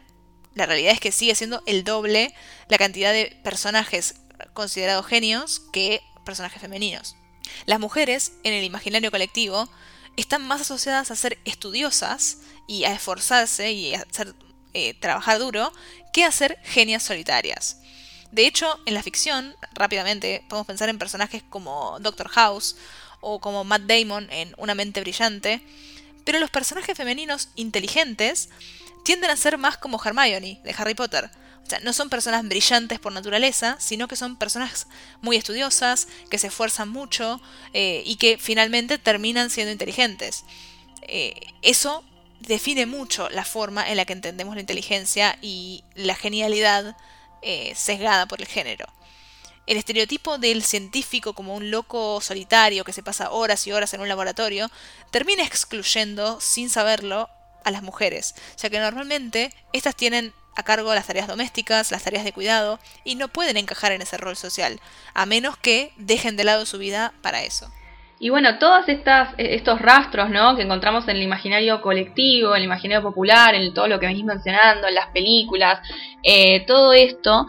la 0.55 0.65
realidad 0.65 0.93
es 0.93 0.99
que 0.99 1.11
sigue 1.11 1.35
siendo 1.35 1.63
el 1.65 1.83
doble 1.83 2.33
la 2.67 2.77
cantidad 2.77 3.13
de 3.13 3.39
personajes 3.43 4.15
considerados 4.53 5.05
genios 5.05 5.61
que 5.71 6.01
personajes 6.25 6.61
femeninos. 6.61 7.15
Las 7.65 7.79
mujeres, 7.79 8.33
en 8.43 8.53
el 8.53 8.63
imaginario 8.63 9.11
colectivo, 9.11 9.69
están 10.17 10.45
más 10.45 10.61
asociadas 10.61 11.11
a 11.11 11.15
ser 11.15 11.39
estudiosas 11.45 12.39
y 12.67 12.83
a 12.83 12.93
esforzarse 12.93 13.71
y 13.71 13.95
a 13.95 14.05
eh, 14.73 14.93
trabajar 14.95 15.39
duro 15.39 15.71
que 16.13 16.25
a 16.25 16.31
ser 16.31 16.59
genias 16.63 17.03
solitarias. 17.03 17.77
De 18.31 18.45
hecho, 18.45 18.79
en 18.85 18.93
la 18.93 19.03
ficción, 19.03 19.55
rápidamente, 19.73 20.43
podemos 20.49 20.67
pensar 20.67 20.89
en 20.89 20.99
personajes 20.99 21.43
como 21.49 21.99
Doctor 21.99 22.29
House 22.29 22.75
o 23.21 23.39
como 23.39 23.63
Matt 23.63 23.83
Damon 23.83 24.27
en 24.31 24.53
Una 24.57 24.75
mente 24.75 25.01
brillante, 25.01 25.61
pero 26.25 26.39
los 26.39 26.51
personajes 26.51 26.95
femeninos 26.95 27.49
inteligentes 27.55 28.49
tienden 29.03 29.31
a 29.31 29.35
ser 29.35 29.57
más 29.57 29.77
como 29.77 29.99
Hermione 30.03 30.61
de 30.63 30.75
Harry 30.77 30.93
Potter. 30.93 31.29
O 31.65 31.69
sea, 31.69 31.79
no 31.81 31.93
son 31.93 32.09
personas 32.09 32.47
brillantes 32.47 32.99
por 32.99 33.11
naturaleza, 33.11 33.77
sino 33.79 34.07
que 34.07 34.15
son 34.15 34.37
personas 34.37 34.87
muy 35.21 35.35
estudiosas, 35.35 36.07
que 36.29 36.37
se 36.37 36.47
esfuerzan 36.47 36.89
mucho 36.89 37.41
eh, 37.73 38.03
y 38.05 38.15
que 38.15 38.37
finalmente 38.37 38.97
terminan 38.97 39.49
siendo 39.49 39.71
inteligentes. 39.71 40.45
Eh, 41.03 41.39
eso 41.61 42.03
define 42.39 42.85
mucho 42.85 43.29
la 43.29 43.45
forma 43.45 43.89
en 43.89 43.97
la 43.97 44.05
que 44.05 44.13
entendemos 44.13 44.55
la 44.55 44.61
inteligencia 44.61 45.37
y 45.41 45.83
la 45.95 46.15
genialidad 46.15 46.95
eh, 47.41 47.73
sesgada 47.75 48.25
por 48.27 48.41
el 48.41 48.47
género. 48.47 48.85
El 49.67 49.77
estereotipo 49.77 50.37
del 50.39 50.63
científico 50.63 51.33
como 51.33 51.55
un 51.55 51.69
loco 51.69 52.21
solitario 52.21 52.83
que 52.83 52.93
se 52.93 53.03
pasa 53.03 53.29
horas 53.29 53.67
y 53.67 53.71
horas 53.71 53.93
en 53.93 54.01
un 54.01 54.07
laboratorio 54.07 54.69
termina 55.11 55.43
excluyendo, 55.43 56.41
sin 56.41 56.69
saberlo, 56.69 57.29
a 57.63 57.71
las 57.71 57.83
mujeres, 57.83 58.35
ya 58.57 58.69
que 58.69 58.79
normalmente 58.79 59.53
estas 59.73 59.95
tienen 59.95 60.33
a 60.55 60.63
cargo 60.63 60.93
las 60.95 61.07
tareas 61.07 61.27
domésticas, 61.27 61.91
las 61.91 62.03
tareas 62.03 62.23
de 62.23 62.33
cuidado, 62.33 62.79
y 63.03 63.15
no 63.15 63.27
pueden 63.27 63.57
encajar 63.57 63.91
en 63.91 64.01
ese 64.01 64.17
rol 64.17 64.35
social, 64.35 64.81
a 65.13 65.25
menos 65.25 65.57
que 65.57 65.93
dejen 65.97 66.35
de 66.35 66.43
lado 66.43 66.65
su 66.65 66.77
vida 66.77 67.13
para 67.21 67.43
eso. 67.43 67.71
Y 68.21 68.29
bueno, 68.29 68.59
todos 68.59 68.89
estas, 68.89 69.33
estos 69.37 69.81
rastros 69.81 70.29
¿no? 70.29 70.57
que 70.57 70.63
encontramos 70.63 71.07
en 71.07 71.15
el 71.15 71.23
imaginario 71.23 71.81
colectivo, 71.81 72.51
en 72.51 72.57
el 72.57 72.65
imaginario 72.65 73.01
popular, 73.01 73.55
en 73.55 73.73
todo 73.73 73.87
lo 73.87 73.97
que 73.97 74.07
venís 74.07 74.25
mencionando, 74.25 74.87
en 74.87 74.95
las 74.95 75.07
películas, 75.07 75.79
eh, 76.21 76.65
todo 76.65 76.91
esto 76.91 77.47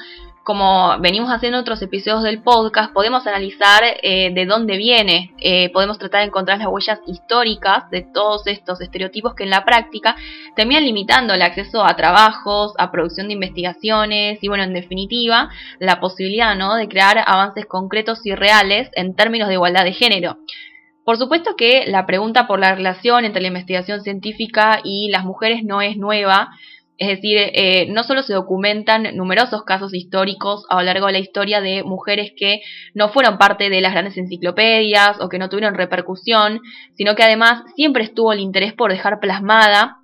como 0.50 0.98
venimos 0.98 1.30
haciendo 1.30 1.60
otros 1.60 1.80
episodios 1.80 2.24
del 2.24 2.42
podcast, 2.42 2.92
podemos 2.92 3.24
analizar 3.24 3.84
eh, 4.02 4.32
de 4.34 4.46
dónde 4.46 4.76
viene, 4.78 5.32
eh, 5.38 5.70
podemos 5.70 5.96
tratar 5.96 6.22
de 6.22 6.26
encontrar 6.26 6.58
las 6.58 6.66
huellas 6.66 6.98
históricas 7.06 7.88
de 7.92 8.02
todos 8.02 8.48
estos 8.48 8.80
estereotipos 8.80 9.36
que 9.36 9.44
en 9.44 9.50
la 9.50 9.64
práctica 9.64 10.16
terminan 10.56 10.86
limitando 10.86 11.34
el 11.34 11.42
acceso 11.42 11.84
a 11.84 11.94
trabajos, 11.94 12.72
a 12.78 12.90
producción 12.90 13.28
de 13.28 13.34
investigaciones 13.34 14.42
y 14.42 14.48
bueno, 14.48 14.64
en 14.64 14.74
definitiva, 14.74 15.50
la 15.78 16.00
posibilidad 16.00 16.56
¿no? 16.56 16.74
de 16.74 16.88
crear 16.88 17.22
avances 17.24 17.66
concretos 17.66 18.26
y 18.26 18.34
reales 18.34 18.90
en 18.94 19.14
términos 19.14 19.46
de 19.46 19.54
igualdad 19.54 19.84
de 19.84 19.92
género. 19.92 20.38
Por 21.04 21.16
supuesto 21.16 21.54
que 21.54 21.84
la 21.86 22.06
pregunta 22.06 22.48
por 22.48 22.58
la 22.58 22.74
relación 22.74 23.24
entre 23.24 23.40
la 23.40 23.48
investigación 23.48 24.00
científica 24.02 24.80
y 24.82 25.10
las 25.12 25.24
mujeres 25.24 25.62
no 25.62 25.80
es 25.80 25.96
nueva, 25.96 26.50
es 27.00 27.08
decir, 27.08 27.38
eh, 27.38 27.86
no 27.88 28.04
solo 28.04 28.22
se 28.22 28.34
documentan 28.34 29.16
numerosos 29.16 29.64
casos 29.64 29.94
históricos 29.94 30.66
a 30.68 30.76
lo 30.76 30.82
largo 30.82 31.06
de 31.06 31.14
la 31.14 31.18
historia 31.18 31.62
de 31.62 31.82
mujeres 31.82 32.32
que 32.36 32.60
no 32.92 33.08
fueron 33.08 33.38
parte 33.38 33.70
de 33.70 33.80
las 33.80 33.92
grandes 33.92 34.18
enciclopedias 34.18 35.18
o 35.18 35.30
que 35.30 35.38
no 35.38 35.48
tuvieron 35.48 35.74
repercusión, 35.74 36.60
sino 36.92 37.14
que 37.14 37.22
además 37.22 37.62
siempre 37.74 38.04
estuvo 38.04 38.34
el 38.34 38.40
interés 38.40 38.74
por 38.74 38.92
dejar 38.92 39.18
plasmada 39.18 39.99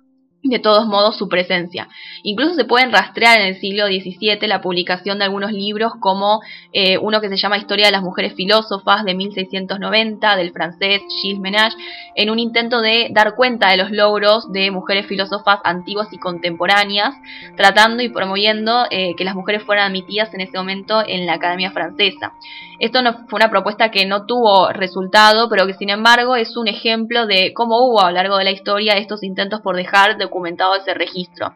de 0.49 0.59
todos 0.59 0.87
modos 0.87 1.17
su 1.17 1.27
presencia. 1.29 1.87
Incluso 2.23 2.55
se 2.55 2.65
pueden 2.65 2.91
rastrear 2.91 3.39
en 3.39 3.47
el 3.47 3.59
siglo 3.59 3.87
XVII 3.87 4.47
la 4.47 4.61
publicación 4.61 5.19
de 5.19 5.25
algunos 5.25 5.51
libros 5.51 5.93
como 5.99 6.41
eh, 6.73 6.97
uno 6.97 7.21
que 7.21 7.29
se 7.29 7.37
llama 7.37 7.57
Historia 7.57 7.87
de 7.87 7.91
las 7.91 8.01
Mujeres 8.01 8.33
Filósofas 8.33 9.03
de 9.03 9.13
1690 9.13 10.35
del 10.35 10.51
francés 10.51 11.01
Gilles 11.21 11.39
Menage, 11.39 11.77
en 12.15 12.29
un 12.29 12.39
intento 12.39 12.81
de 12.81 13.09
dar 13.11 13.35
cuenta 13.35 13.69
de 13.69 13.77
los 13.77 13.91
logros 13.91 14.51
de 14.51 14.71
mujeres 14.71 15.05
filósofas 15.05 15.59
antiguas 15.63 16.07
y 16.11 16.17
contemporáneas, 16.17 17.15
tratando 17.55 18.03
y 18.03 18.09
promoviendo 18.09 18.85
eh, 18.91 19.15
que 19.15 19.23
las 19.23 19.35
mujeres 19.35 19.63
fueran 19.63 19.87
admitidas 19.87 20.33
en 20.33 20.41
ese 20.41 20.57
momento 20.57 21.03
en 21.05 21.25
la 21.25 21.33
Academia 21.33 21.71
Francesa. 21.71 22.33
Esto 22.79 23.01
no 23.01 23.25
fue 23.27 23.37
una 23.37 23.49
propuesta 23.49 23.89
que 23.89 24.05
no 24.05 24.25
tuvo 24.25 24.69
resultado, 24.71 25.49
pero 25.49 25.65
que 25.65 25.73
sin 25.73 25.89
embargo 25.89 26.35
es 26.35 26.55
un 26.57 26.67
ejemplo 26.67 27.25
de 27.25 27.53
cómo 27.53 27.77
hubo 27.87 28.01
a 28.01 28.11
lo 28.11 28.17
largo 28.17 28.37
de 28.37 28.43
la 28.43 28.51
historia 28.51 28.97
estos 28.97 29.23
intentos 29.23 29.61
por 29.61 29.75
dejar 29.75 30.17
documentado 30.17 30.75
ese 30.75 30.93
registro. 30.93 31.53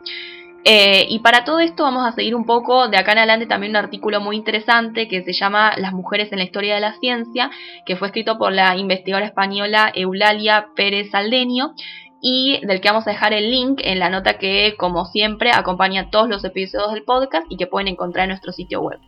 Eh, 0.63 1.07
y 1.09 1.19
para 1.19 1.43
todo 1.43 1.59
esto 1.59 1.83
vamos 1.83 2.07
a 2.07 2.11
seguir 2.11 2.35
un 2.35 2.45
poco 2.45 2.87
de 2.87 2.97
acá 2.97 3.13
en 3.13 3.19
adelante 3.19 3.47
también 3.47 3.71
un 3.71 3.77
artículo 3.77 4.21
muy 4.21 4.35
interesante 4.35 5.07
que 5.07 5.23
se 5.23 5.33
llama 5.33 5.73
Las 5.77 5.91
mujeres 5.91 6.31
en 6.31 6.37
la 6.37 6.43
historia 6.43 6.75
de 6.75 6.81
la 6.81 6.93
ciencia, 6.99 7.49
que 7.85 7.95
fue 7.95 8.09
escrito 8.09 8.37
por 8.37 8.51
la 8.51 8.75
investigadora 8.77 9.25
española 9.25 9.91
Eulalia 9.95 10.67
Pérez 10.75 11.13
Aldenio 11.15 11.73
y 12.21 12.59
del 12.65 12.79
que 12.79 12.89
vamos 12.89 13.07
a 13.07 13.11
dejar 13.11 13.33
el 13.33 13.49
link 13.49 13.81
en 13.83 13.97
la 13.97 14.09
nota 14.09 14.37
que, 14.37 14.75
como 14.77 15.05
siempre, 15.05 15.51
acompaña 15.51 16.11
todos 16.11 16.29
los 16.29 16.43
episodios 16.43 16.93
del 16.93 17.03
podcast 17.03 17.45
y 17.49 17.57
que 17.57 17.65
pueden 17.65 17.87
encontrar 17.87 18.25
en 18.25 18.29
nuestro 18.29 18.51
sitio 18.51 18.81
web. 18.81 18.99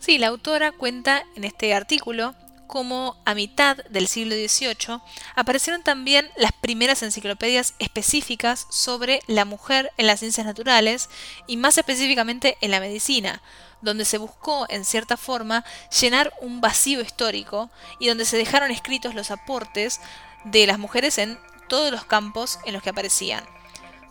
Sí, 0.00 0.16
la 0.16 0.28
autora 0.28 0.72
cuenta 0.72 1.24
en 1.36 1.44
este 1.44 1.74
artículo 1.74 2.34
cómo 2.66 3.20
a 3.26 3.34
mitad 3.34 3.76
del 3.90 4.08
siglo 4.08 4.34
XVIII 4.34 5.00
aparecieron 5.34 5.82
también 5.82 6.30
las 6.36 6.52
primeras 6.52 7.02
enciclopedias 7.02 7.74
específicas 7.78 8.66
sobre 8.70 9.20
la 9.26 9.44
mujer 9.44 9.92
en 9.98 10.06
las 10.06 10.20
ciencias 10.20 10.46
naturales 10.46 11.10
y 11.46 11.58
más 11.58 11.76
específicamente 11.76 12.56
en 12.62 12.70
la 12.70 12.80
medicina, 12.80 13.42
donde 13.82 14.06
se 14.06 14.16
buscó, 14.16 14.64
en 14.70 14.86
cierta 14.86 15.18
forma, 15.18 15.66
llenar 16.00 16.32
un 16.40 16.62
vacío 16.62 17.02
histórico 17.02 17.70
y 17.98 18.08
donde 18.08 18.24
se 18.24 18.38
dejaron 18.38 18.70
escritos 18.70 19.14
los 19.14 19.30
aportes 19.30 20.00
de 20.44 20.66
las 20.66 20.78
mujeres 20.78 21.18
en 21.18 21.38
todos 21.68 21.90
los 21.90 22.06
campos 22.06 22.58
en 22.64 22.72
los 22.72 22.82
que 22.82 22.90
aparecían. 22.90 23.44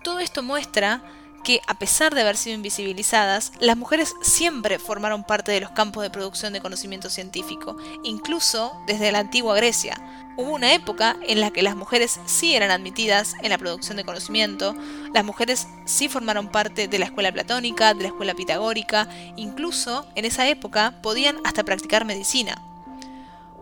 Todo 0.04 0.19
esto 0.19 0.43
muestra 0.43 1.02
que, 1.43 1.62
a 1.67 1.80
pesar 1.80 2.13
de 2.13 2.21
haber 2.21 2.38
sido 2.38 2.56
invisibilizadas, 2.56 3.52
las 3.60 3.78
mujeres 3.78 4.13
siempre 4.21 4.80
formaron 4.80 5.23
parte 5.23 5.52
de 5.52 5.62
los 5.62 5.71
campos 5.71 6.04
de 6.04 6.10
producción 6.10 6.54
de 6.54 6.62
conocimiento 6.62 7.10
científico, 7.10 7.78
incluso 8.04 8.71
desde 8.88 9.12
la 9.12 9.19
antigua 9.19 9.56
Grecia. 9.56 9.95
Hubo 10.38 10.54
una 10.54 10.73
época 10.73 11.17
en 11.28 11.41
la 11.41 11.52
que 11.52 11.63
las 11.63 11.75
mujeres 11.75 12.19
sí 12.25 12.56
eran 12.56 12.71
admitidas 12.71 13.36
en 13.41 13.49
la 13.49 13.58
producción 13.58 13.97
de 13.97 14.06
conocimiento, 14.06 14.75
las 15.13 15.25
mujeres 15.25 15.67
sí 15.86 16.08
formaron 16.08 16.49
parte 16.49 16.88
de 16.88 16.99
la 16.99 17.06
escuela 17.06 17.32
platónica, 17.32 17.93
de 17.93 18.04
la 18.04 18.08
escuela 18.10 18.34
pitagórica, 18.34 19.10
incluso 19.36 20.06
en 20.15 20.25
esa 20.25 20.47
época 20.47 21.02
podían 21.02 21.38
hasta 21.43 21.63
practicar 21.63 22.06
medicina. 22.06 22.62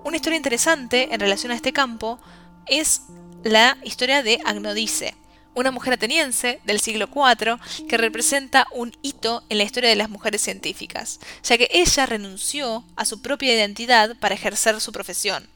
Una 0.03 0.17
historia 0.17 0.37
interesante 0.37 1.13
en 1.13 1.19
relación 1.19 1.51
a 1.51 1.55
este 1.55 1.73
campo 1.73 2.19
es 2.67 3.03
la 3.43 3.77
historia 3.83 4.23
de 4.23 4.39
Agnodice 4.45 5.15
una 5.57 5.71
mujer 5.71 5.93
ateniense 5.93 6.59
del 6.65 6.79
siglo 6.79 7.09
IV 7.13 7.57
que 7.89 7.97
representa 7.97 8.67
un 8.71 8.95
hito 9.01 9.43
en 9.49 9.57
la 9.57 9.63
historia 9.63 9.89
de 9.89 9.95
las 9.95 10.07
mujeres 10.07 10.41
científicas, 10.43 11.19
ya 11.43 11.57
que 11.57 11.67
ella 11.71 12.05
renunció 12.05 12.85
a 12.95 13.05
su 13.05 13.23
propia 13.23 13.55
identidad 13.55 14.15
para 14.19 14.35
ejercer 14.35 14.79
su 14.79 14.91
profesión. 14.91 15.49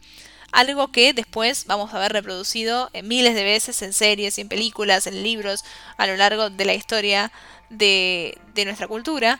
Algo 0.51 0.91
que 0.91 1.13
después 1.13 1.65
vamos 1.67 1.93
a 1.93 1.99
ver 1.99 2.13
reproducido 2.13 2.89
miles 3.03 3.35
de 3.35 3.43
veces 3.43 3.79
en 3.83 3.93
series, 3.93 4.39
en 4.39 4.49
películas, 4.49 5.05
en 5.05 5.21
libros, 5.21 5.63
a 5.97 6.07
lo 6.07 6.17
largo 6.17 6.49
de 6.49 6.65
la 6.65 6.73
historia 6.73 7.31
de, 7.69 8.39
de 8.55 8.65
nuestra 8.65 8.87
cultura. 8.87 9.39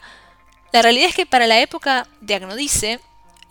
La 0.72 0.84
realidad 0.84 1.10
es 1.10 1.16
que 1.16 1.26
para 1.26 1.48
la 1.48 1.60
época 1.60 2.08
de 2.22 2.36
Agnodice, 2.36 3.00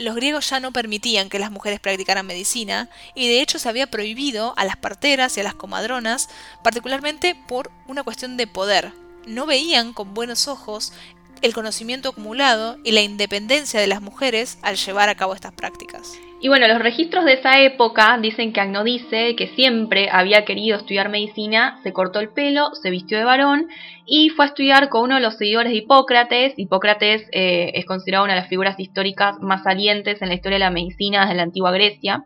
los 0.01 0.15
griegos 0.15 0.49
ya 0.49 0.61
no 0.61 0.73
permitían 0.73 1.29
que 1.29 1.39
las 1.39 1.51
mujeres 1.51 1.79
practicaran 1.79 2.27
medicina 2.27 2.89
y 3.15 3.29
de 3.29 3.43
hecho 3.43 3.59
se 3.59 3.69
había 3.69 3.91
prohibido 3.91 4.55
a 4.57 4.65
las 4.65 4.79
parteras 4.79 5.37
y 5.37 5.41
a 5.41 5.45
las 5.45 5.55
comadronas, 5.55 6.31
particularmente 6.65 7.35
por 7.35 7.71
una 7.87 8.03
cuestión 8.03 8.39
de 8.39 8.47
poder. 8.47 8.95
No 9.27 9.45
veían 9.45 9.93
con 9.93 10.15
buenos 10.15 10.49
ojos 10.49 10.95
el 11.43 11.53
conocimiento 11.53 12.09
acumulado 12.09 12.79
y 12.83 12.93
la 12.93 13.03
independencia 13.03 13.79
de 13.79 13.89
las 13.89 14.01
mujeres 14.01 14.57
al 14.63 14.77
llevar 14.77 15.11
a 15.11 15.17
cabo 15.17 15.35
estas 15.35 15.53
prácticas. 15.53 16.13
Y 16.43 16.49
bueno, 16.49 16.67
los 16.69 16.79
registros 16.79 17.27
de 17.27 17.35
esa 17.35 17.61
época 17.61 18.17
dicen 18.19 18.55
que 18.55 18.63
Agnodice, 18.63 19.37
que 19.37 19.49
siempre 19.49 20.09
había 20.11 20.47
querido 20.47 20.79
estudiar 20.79 21.11
medicina, 21.11 21.79
se 21.83 21.93
cortó 21.93 22.19
el 22.19 22.31
pelo, 22.31 22.75
se 22.75 22.89
vistió 22.89 23.19
de 23.19 23.25
varón 23.25 23.69
y 24.07 24.31
fue 24.31 24.47
a 24.47 24.49
estudiar 24.49 24.89
con 24.89 25.03
uno 25.03 25.17
de 25.17 25.21
los 25.21 25.37
seguidores 25.37 25.71
de 25.71 25.77
Hipócrates. 25.79 26.55
Hipócrates 26.57 27.29
eh, 27.33 27.73
es 27.75 27.85
considerado 27.85 28.25
una 28.25 28.33
de 28.33 28.41
las 28.41 28.49
figuras 28.49 28.81
históricas 28.81 29.39
más 29.41 29.65
salientes 29.65 30.23
en 30.23 30.29
la 30.29 30.35
historia 30.35 30.57
de 30.57 30.65
la 30.65 30.71
medicina 30.71 31.21
desde 31.21 31.35
la 31.35 31.43
antigua 31.43 31.73
Grecia. 31.73 32.25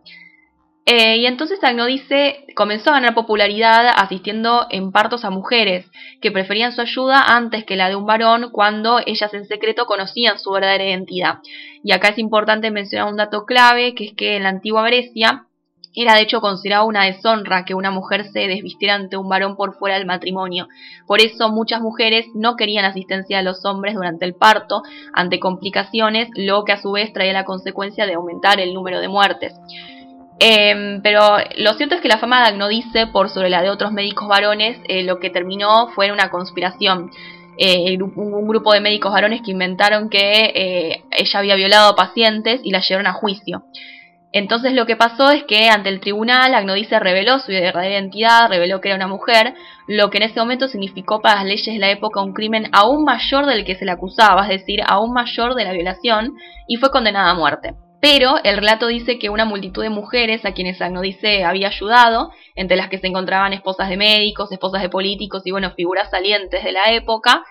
Eh, 0.87 1.17
y 1.17 1.27
entonces 1.27 1.65
Agnodice 1.65 2.45
comenzó 2.55 2.91
a 2.91 2.95
ganar 2.95 3.15
popularidad 3.15 3.87
asistiendo 3.97 4.67
en 4.71 4.93
partos 4.93 5.25
a 5.25 5.31
mujeres 5.31 5.91
que 6.21 6.31
preferían 6.31 6.73
su 6.73 6.83
ayuda 6.83 7.23
antes 7.37 7.65
que 7.65 7.77
la 7.77 7.89
de 7.89 7.97
un 7.97 8.05
varón 8.05 8.51
cuando 8.53 9.01
ellas 9.07 9.33
en 9.33 9.47
secreto 9.47 9.87
conocían 9.87 10.39
su 10.39 10.51
verdadera 10.51 10.85
identidad. 10.85 11.39
Y 11.83 11.93
acá 11.93 12.09
es 12.09 12.19
importante 12.19 12.71
mencionar 12.71 13.11
un 13.11 13.17
dato 13.17 13.47
clave, 13.47 13.95
que 13.95 14.05
es 14.05 14.13
que 14.13 14.37
en 14.37 14.43
la 14.43 14.51
antigua 14.51 14.83
Grecia 14.87 15.47
era 15.95 16.15
de 16.15 16.23
hecho 16.23 16.41
considerado 16.41 16.87
una 16.87 17.05
deshonra 17.05 17.65
que 17.65 17.75
una 17.75 17.91
mujer 17.91 18.25
se 18.25 18.49
desvistiera 18.49 18.95
ante 18.95 19.17
un 19.17 19.29
varón 19.29 19.57
por 19.57 19.79
fuera 19.79 19.97
del 19.97 20.07
matrimonio. 20.07 20.69
Por 21.07 21.21
eso 21.21 21.49
muchas 21.51 21.81
mujeres 21.81 22.27
no 22.35 22.57
querían 22.57 22.85
asistencia 22.85 23.39
de 23.39 23.45
los 23.45 23.65
hombres 23.65 23.95
durante 23.95 24.25
el 24.25 24.35
parto, 24.35 24.83
ante 25.15 25.39
complicaciones, 25.39 26.29
lo 26.35 26.65
que 26.65 26.73
a 26.73 26.83
su 26.83 26.93
vez 26.93 27.13
traía 27.13 27.33
la 27.33 27.45
consecuencia 27.45 28.07
de 28.07 28.15
aumentar 28.15 28.61
el 28.61 28.75
número 28.75 29.01
de 29.01 29.09
muertes. 29.09 29.55
Em, 30.39 31.01
pero 31.03 31.37
lo 31.59 31.75
cierto 31.75 31.95
es 31.95 32.01
que 32.01 32.09
la 32.09 32.19
fama 32.19 32.41
de 32.41 32.49
Agnodice 32.49 33.07
por 33.07 33.31
sobre 33.31 33.51
la 33.51 33.63
de 33.63 33.71
otros 33.71 33.93
médicos 33.93 34.29
varones 34.29 34.79
eh, 34.89 35.05
lo 35.05 35.21
que 35.21 35.31
terminó 35.31 35.89
fue 35.95 36.13
una 36.13 36.31
conspiración. 36.31 37.11
Eh, 37.57 37.97
un 38.01 38.49
grupo 38.49 38.73
de 38.73 38.81
médicos 38.81 39.13
varones 39.13 39.43
que 39.43 39.53
inventaron 39.53 40.11
que 40.11 40.19
eh, 40.55 41.05
ella 41.13 41.39
había 41.39 41.55
violado 41.55 41.95
pacientes 41.95 42.61
y 42.65 42.73
la 42.73 42.81
llevaron 42.81 43.07
a 43.07 43.13
juicio. 43.13 43.65
Entonces 44.33 44.73
lo 44.73 44.85
que 44.85 44.97
pasó 44.97 45.31
es 45.31 45.45
que 45.45 45.69
ante 45.69 45.89
el 45.89 46.01
tribunal 46.01 46.53
Agnodice 46.57 46.99
reveló 46.99 47.39
su 47.39 47.53
verdadera 47.53 47.95
identidad, 47.95 48.49
reveló 48.49 48.81
que 48.81 48.89
era 48.89 48.97
una 48.97 49.07
mujer, 49.07 49.55
lo 49.87 50.11
que 50.11 50.17
en 50.19 50.25
ese 50.25 50.41
momento 50.41 50.67
significó 50.67 51.23
para 51.23 51.37
las 51.37 51.45
leyes 51.45 51.73
de 51.73 51.79
la 51.79 51.93
época 51.93 52.21
un 52.21 52.33
crimen 52.33 52.69
aún 52.73 53.05
mayor 53.05 53.47
del 53.47 53.65
que 53.65 53.77
se 53.77 53.85
le 53.85 53.93
acusaba, 53.93 54.43
es 54.43 54.61
decir, 54.61 54.81
aún 54.85 55.13
mayor 55.13 55.55
de 55.55 55.63
la 55.63 55.73
violación, 55.73 56.35
y 56.67 56.79
fue 56.79 56.91
condenada 56.91 57.31
a 57.31 57.35
muerte. 57.35 57.77
Pero 58.05 58.35
el 58.45 58.59
relato 58.59 58.87
dice 58.89 59.19
que 59.19 59.31
una 59.31 59.47
multitud 59.47 59.83
de 59.83 59.89
mujeres 59.89 60.45
a 60.45 60.53
quienes 60.53 60.83
Agnodice 60.83 61.43
había 61.43 61.69
ayudado, 61.69 62.33
entre 62.55 62.77
las 62.77 62.91
que 62.91 62.99
se 62.99 63.07
encontraban 63.07 63.55
esposas 63.55 63.89
de 63.89 63.97
médicos, 63.97 64.53
esposas 64.53 64.83
de 64.83 64.91
políticos 64.91 65.41
y 65.47 65.53
bueno, 65.53 65.71
figuras 65.71 66.11
salientes 66.11 66.63
de 66.63 66.73
la 66.73 66.93
época, 66.93 67.43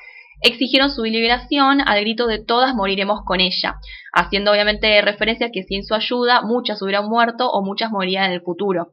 exigieron 0.43 0.91
su 0.91 1.05
liberación 1.05 1.81
al 1.81 2.01
grito 2.01 2.27
de 2.27 2.37
todas 2.37 2.75
moriremos 2.75 3.21
con 3.25 3.39
ella, 3.39 3.79
haciendo 4.13 4.51
obviamente 4.51 5.01
referencia 5.01 5.47
a 5.47 5.51
que 5.51 5.63
sin 5.63 5.83
su 5.83 5.95
ayuda 5.95 6.43
muchas 6.43 6.79
hubieran 6.83 7.09
muerto 7.09 7.49
o 7.49 7.65
muchas 7.65 7.89
morirían 7.89 8.25
en 8.25 8.33
el 8.33 8.41
futuro. 8.41 8.91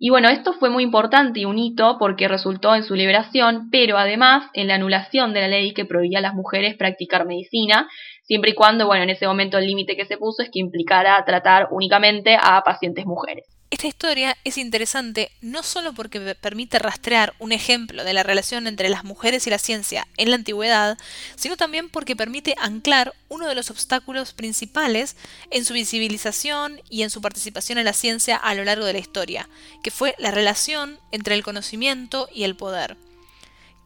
Y 0.00 0.10
bueno, 0.10 0.28
esto 0.28 0.54
fue 0.54 0.70
muy 0.70 0.82
importante 0.82 1.38
y 1.38 1.44
un 1.44 1.56
hito 1.56 1.98
porque 2.00 2.26
resultó 2.26 2.74
en 2.74 2.82
su 2.82 2.96
liberación, 2.96 3.70
pero 3.70 3.96
además 3.96 4.50
en 4.54 4.66
la 4.66 4.74
anulación 4.74 5.32
de 5.32 5.40
la 5.42 5.48
ley 5.48 5.72
que 5.72 5.84
prohibía 5.84 6.18
a 6.18 6.22
las 6.22 6.34
mujeres 6.34 6.74
practicar 6.76 7.26
medicina 7.26 7.88
siempre 8.26 8.50
y 8.50 8.54
cuando, 8.54 8.86
bueno, 8.86 9.04
en 9.04 9.10
ese 9.10 9.26
momento 9.26 9.58
el 9.58 9.66
límite 9.66 9.96
que 9.96 10.04
se 10.04 10.18
puso 10.18 10.42
es 10.42 10.50
que 10.50 10.58
implicara 10.58 11.24
tratar 11.24 11.68
únicamente 11.70 12.36
a 12.40 12.62
pacientes 12.62 13.06
mujeres. 13.06 13.44
Esta 13.68 13.88
historia 13.88 14.36
es 14.44 14.58
interesante 14.58 15.32
no 15.40 15.64
solo 15.64 15.92
porque 15.92 16.36
permite 16.36 16.78
rastrear 16.78 17.34
un 17.40 17.50
ejemplo 17.50 18.04
de 18.04 18.12
la 18.12 18.22
relación 18.22 18.68
entre 18.68 18.88
las 18.88 19.02
mujeres 19.02 19.46
y 19.46 19.50
la 19.50 19.58
ciencia 19.58 20.06
en 20.16 20.30
la 20.30 20.36
antigüedad, 20.36 20.96
sino 21.34 21.56
también 21.56 21.88
porque 21.90 22.14
permite 22.14 22.54
anclar 22.58 23.12
uno 23.28 23.48
de 23.48 23.56
los 23.56 23.70
obstáculos 23.70 24.34
principales 24.34 25.16
en 25.50 25.64
su 25.64 25.74
visibilización 25.74 26.80
y 26.88 27.02
en 27.02 27.10
su 27.10 27.20
participación 27.20 27.78
en 27.78 27.86
la 27.86 27.92
ciencia 27.92 28.36
a 28.36 28.54
lo 28.54 28.62
largo 28.62 28.84
de 28.84 28.92
la 28.92 29.00
historia, 29.00 29.48
que 29.82 29.90
fue 29.90 30.14
la 30.18 30.30
relación 30.30 30.98
entre 31.10 31.34
el 31.34 31.42
conocimiento 31.42 32.28
y 32.32 32.44
el 32.44 32.54
poder. 32.54 32.96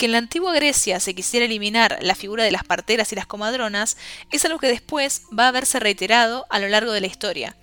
Que 0.01 0.07
en 0.07 0.13
la 0.13 0.19
antigua 0.19 0.55
Grecia 0.55 0.99
se 0.99 1.15
quisiera 1.15 1.45
eliminar 1.45 1.99
la 2.01 2.15
figura 2.15 2.43
de 2.43 2.51
las 2.51 2.65
parteras 2.65 3.13
y 3.13 3.17
las 3.17 3.27
comadronas 3.27 3.99
es 4.33 4.47
algo 4.47 4.59
que 4.59 4.67
después 4.67 5.25
va 5.39 5.49
a 5.49 5.53
verse 5.53 5.79
reiterado 5.79 6.47
a 6.49 6.59
lo 6.59 6.69
largo 6.69 6.93
de 6.93 7.03
la 7.03 7.07
historia 7.07 7.55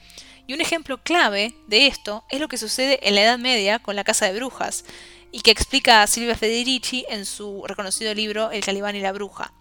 y 0.45 0.53
un 0.53 0.61
ejemplo 0.61 1.01
clave 1.03 1.55
de 1.67 1.87
esto 1.87 2.23
es 2.29 2.39
lo 2.39 2.47
que 2.47 2.59
sucede 2.59 2.99
en 3.07 3.15
la 3.15 3.23
Edad 3.23 3.39
Media 3.39 3.79
con 3.79 3.95
la 3.95 4.03
Casa 4.03 4.27
de 4.27 4.37
Brujas, 4.37 4.85
y 5.31 5.41
que 5.41 5.49
explica 5.49 6.05
Silvia 6.05 6.35
Federici 6.35 7.05
en 7.09 7.25
su 7.25 7.63
reconocido 7.65 8.13
libro 8.13 8.51
El 8.51 8.63
Calibán 8.63 8.95
y 8.95 9.01
la 9.01 9.11
Bruja. 9.11 9.51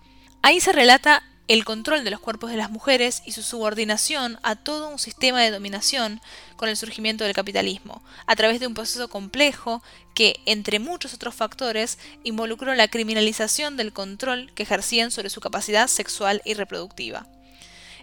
Ahí 0.42 0.60
se 0.60 0.72
relata 0.72 1.24
el 1.48 1.64
control 1.64 2.02
de 2.04 2.10
los 2.10 2.20
cuerpos 2.20 2.50
de 2.50 2.56
las 2.56 2.70
mujeres 2.70 3.22
y 3.24 3.32
su 3.32 3.42
subordinación 3.42 4.38
a 4.42 4.56
todo 4.56 4.88
un 4.88 4.98
sistema 4.98 5.40
de 5.42 5.50
dominación 5.50 6.20
con 6.56 6.68
el 6.68 6.76
surgimiento 6.76 7.24
del 7.24 7.34
capitalismo, 7.34 8.02
a 8.26 8.34
través 8.34 8.58
de 8.58 8.66
un 8.66 8.74
proceso 8.74 9.08
complejo 9.08 9.82
que, 10.14 10.40
entre 10.46 10.78
muchos 10.78 11.14
otros 11.14 11.34
factores, 11.34 11.98
involucró 12.24 12.74
la 12.74 12.88
criminalización 12.88 13.76
del 13.76 13.92
control 13.92 14.52
que 14.54 14.64
ejercían 14.64 15.10
sobre 15.10 15.30
su 15.30 15.40
capacidad 15.40 15.86
sexual 15.86 16.42
y 16.44 16.54
reproductiva. 16.54 17.26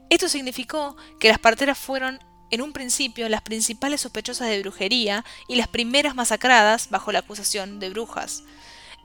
Esto 0.09 0.29
significó 0.29 0.95
que 1.19 1.29
las 1.29 1.39
parteras 1.39 1.77
fueron 1.77 2.19
en 2.51 2.61
un 2.61 2.71
principio 2.71 3.27
las 3.29 3.41
principales 3.41 4.01
sospechosas 4.01 4.47
de 4.47 4.61
brujería 4.61 5.25
y 5.47 5.55
las 5.55 5.67
primeras 5.67 6.13
masacradas 6.13 6.89
bajo 6.91 7.11
la 7.11 7.19
acusación 7.19 7.79
de 7.79 7.89
brujas. 7.89 8.43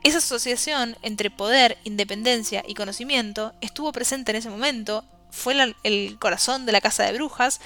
Esa 0.05 0.19
asociación 0.19 0.97
entre 1.03 1.31
poder, 1.31 1.79
independencia 1.85 2.63
y 2.67 2.75
conocimiento 2.75 3.53
estuvo 3.61 3.93
presente 3.93 4.31
en 4.31 4.37
ese 4.37 4.51
momento, 4.51 5.05
fue 5.31 5.55
el 5.83 6.19
corazón 6.19 6.67
de 6.67 6.73
la 6.73 6.81
casa 6.81 7.05
de 7.05 7.13
brujas, 7.13 7.61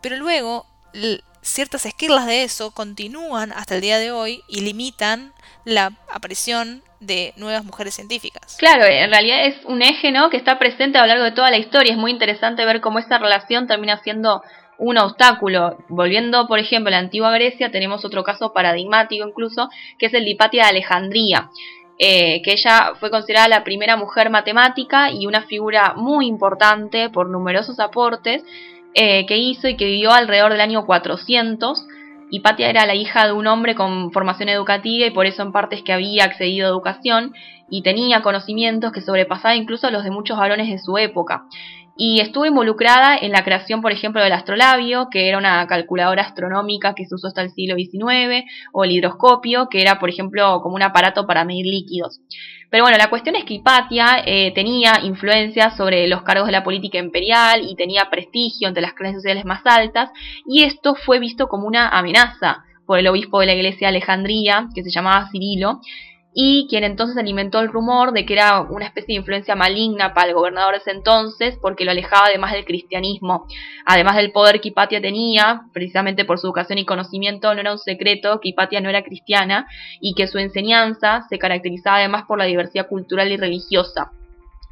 pero 0.00 0.16
luego 0.16 0.66
ciertas 1.42 1.86
esquirlas 1.86 2.26
de 2.26 2.42
eso 2.42 2.70
continúan 2.72 3.52
hasta 3.52 3.74
el 3.74 3.82
día 3.82 3.98
de 3.98 4.10
hoy 4.10 4.42
y 4.48 4.62
limitan 4.62 5.32
la 5.64 5.92
aparición 6.12 6.82
de 7.00 7.34
nuevas 7.36 7.64
mujeres 7.64 7.94
científicas. 7.94 8.56
Claro, 8.58 8.84
en 8.86 9.10
realidad 9.10 9.46
es 9.46 9.56
un 9.66 9.82
eje 9.82 10.10
¿no? 10.10 10.30
que 10.30 10.38
está 10.38 10.58
presente 10.58 10.98
a 10.98 11.02
lo 11.02 11.08
largo 11.08 11.24
de 11.24 11.32
toda 11.32 11.50
la 11.50 11.58
historia. 11.58 11.92
Es 11.92 11.98
muy 11.98 12.10
interesante 12.10 12.64
ver 12.64 12.80
cómo 12.80 12.98
esa 12.98 13.18
relación 13.18 13.66
termina 13.66 14.02
siendo 14.02 14.42
un 14.78 14.98
obstáculo. 14.98 15.78
Volviendo, 15.88 16.46
por 16.46 16.58
ejemplo, 16.58 16.88
a 16.88 16.92
la 16.92 16.98
antigua 16.98 17.32
Grecia, 17.32 17.70
tenemos 17.70 18.04
otro 18.04 18.24
caso 18.24 18.52
paradigmático 18.52 19.26
incluso, 19.26 19.68
que 19.98 20.06
es 20.06 20.14
el 20.14 20.24
de 20.24 20.30
Hipatia 20.30 20.64
de 20.64 20.68
Alejandría, 20.70 21.50
eh, 21.98 22.42
que 22.42 22.52
ella 22.52 22.92
fue 22.98 23.10
considerada 23.10 23.48
la 23.48 23.64
primera 23.64 23.96
mujer 23.96 24.30
matemática 24.30 25.10
y 25.10 25.26
una 25.26 25.42
figura 25.42 25.94
muy 25.96 26.26
importante 26.26 27.08
por 27.08 27.30
numerosos 27.30 27.78
aportes 27.78 28.42
eh, 28.94 29.26
que 29.26 29.38
hizo 29.38 29.68
y 29.68 29.76
que 29.76 29.86
vivió 29.86 30.12
alrededor 30.12 30.52
del 30.52 30.60
año 30.60 30.86
400. 30.86 31.86
Hipatia 32.30 32.68
era 32.68 32.86
la 32.86 32.94
hija 32.94 33.26
de 33.26 33.32
un 33.32 33.46
hombre 33.46 33.74
con 33.74 34.10
formación 34.10 34.48
educativa 34.48 35.06
y 35.06 35.10
por 35.10 35.26
eso 35.26 35.42
en 35.42 35.52
parte 35.52 35.76
es 35.76 35.82
que 35.82 35.92
había 35.92 36.24
accedido 36.24 36.66
a 36.66 36.70
educación 36.70 37.32
y 37.70 37.82
tenía 37.82 38.22
conocimientos 38.22 38.92
que 38.92 39.00
sobrepasaban 39.00 39.56
incluso 39.56 39.90
los 39.90 40.04
de 40.04 40.10
muchos 40.10 40.36
varones 40.36 40.68
de 40.68 40.78
su 40.78 40.98
época 40.98 41.44
y 41.96 42.20
estuvo 42.20 42.46
involucrada 42.46 43.16
en 43.16 43.30
la 43.30 43.44
creación, 43.44 43.80
por 43.80 43.92
ejemplo, 43.92 44.22
del 44.22 44.32
astrolabio, 44.32 45.08
que 45.10 45.28
era 45.28 45.38
una 45.38 45.66
calculadora 45.66 46.22
astronómica 46.22 46.94
que 46.94 47.06
se 47.06 47.14
usó 47.14 47.28
hasta 47.28 47.42
el 47.42 47.50
siglo 47.50 47.76
XIX, 47.76 48.44
o 48.72 48.84
el 48.84 48.92
hidroscopio, 48.92 49.68
que 49.68 49.80
era, 49.80 49.98
por 49.98 50.08
ejemplo, 50.08 50.60
como 50.62 50.74
un 50.74 50.82
aparato 50.82 51.26
para 51.26 51.44
medir 51.44 51.66
líquidos. 51.66 52.20
Pero 52.70 52.84
bueno, 52.84 52.98
la 52.98 53.10
cuestión 53.10 53.36
es 53.36 53.44
que 53.44 53.54
Hipatia 53.54 54.24
eh, 54.26 54.52
tenía 54.52 55.00
influencia 55.04 55.70
sobre 55.70 56.08
los 56.08 56.22
cargos 56.22 56.46
de 56.46 56.52
la 56.52 56.64
política 56.64 56.98
imperial 56.98 57.62
y 57.68 57.76
tenía 57.76 58.10
prestigio 58.10 58.66
entre 58.66 58.82
las 58.82 58.94
clases 58.94 59.18
sociales 59.18 59.44
más 59.44 59.62
altas, 59.64 60.10
y 60.46 60.64
esto 60.64 60.96
fue 60.96 61.20
visto 61.20 61.46
como 61.46 61.68
una 61.68 61.88
amenaza 61.88 62.64
por 62.86 62.98
el 62.98 63.06
obispo 63.06 63.40
de 63.40 63.46
la 63.46 63.54
iglesia 63.54 63.88
de 63.88 63.96
Alejandría, 63.96 64.68
que 64.74 64.82
se 64.82 64.90
llamaba 64.90 65.28
Cirilo, 65.30 65.80
y 66.36 66.66
quien 66.68 66.82
entonces 66.82 67.16
alimentó 67.16 67.60
el 67.60 67.68
rumor 67.68 68.12
de 68.12 68.26
que 68.26 68.32
era 68.32 68.60
una 68.60 68.86
especie 68.86 69.14
de 69.14 69.20
influencia 69.20 69.54
maligna 69.54 70.14
para 70.14 70.28
el 70.28 70.34
gobernador 70.34 70.72
de 70.72 70.78
ese 70.78 70.90
entonces 70.90 71.56
porque 71.62 71.84
lo 71.84 71.92
alejaba 71.92 72.26
además 72.26 72.52
del 72.52 72.64
cristianismo. 72.64 73.46
Además 73.86 74.16
del 74.16 74.32
poder 74.32 74.60
que 74.60 74.68
Hipatia 74.68 75.00
tenía, 75.00 75.62
precisamente 75.72 76.24
por 76.24 76.40
su 76.40 76.48
educación 76.48 76.78
y 76.78 76.84
conocimiento, 76.84 77.54
no 77.54 77.60
era 77.60 77.70
un 77.70 77.78
secreto 77.78 78.40
que 78.40 78.48
Hipatia 78.48 78.80
no 78.80 78.90
era 78.90 79.04
cristiana 79.04 79.68
y 80.00 80.14
que 80.14 80.26
su 80.26 80.38
enseñanza 80.38 81.24
se 81.28 81.38
caracterizaba 81.38 81.98
además 81.98 82.24
por 82.26 82.36
la 82.36 82.46
diversidad 82.46 82.88
cultural 82.88 83.30
y 83.30 83.36
religiosa. 83.36 84.10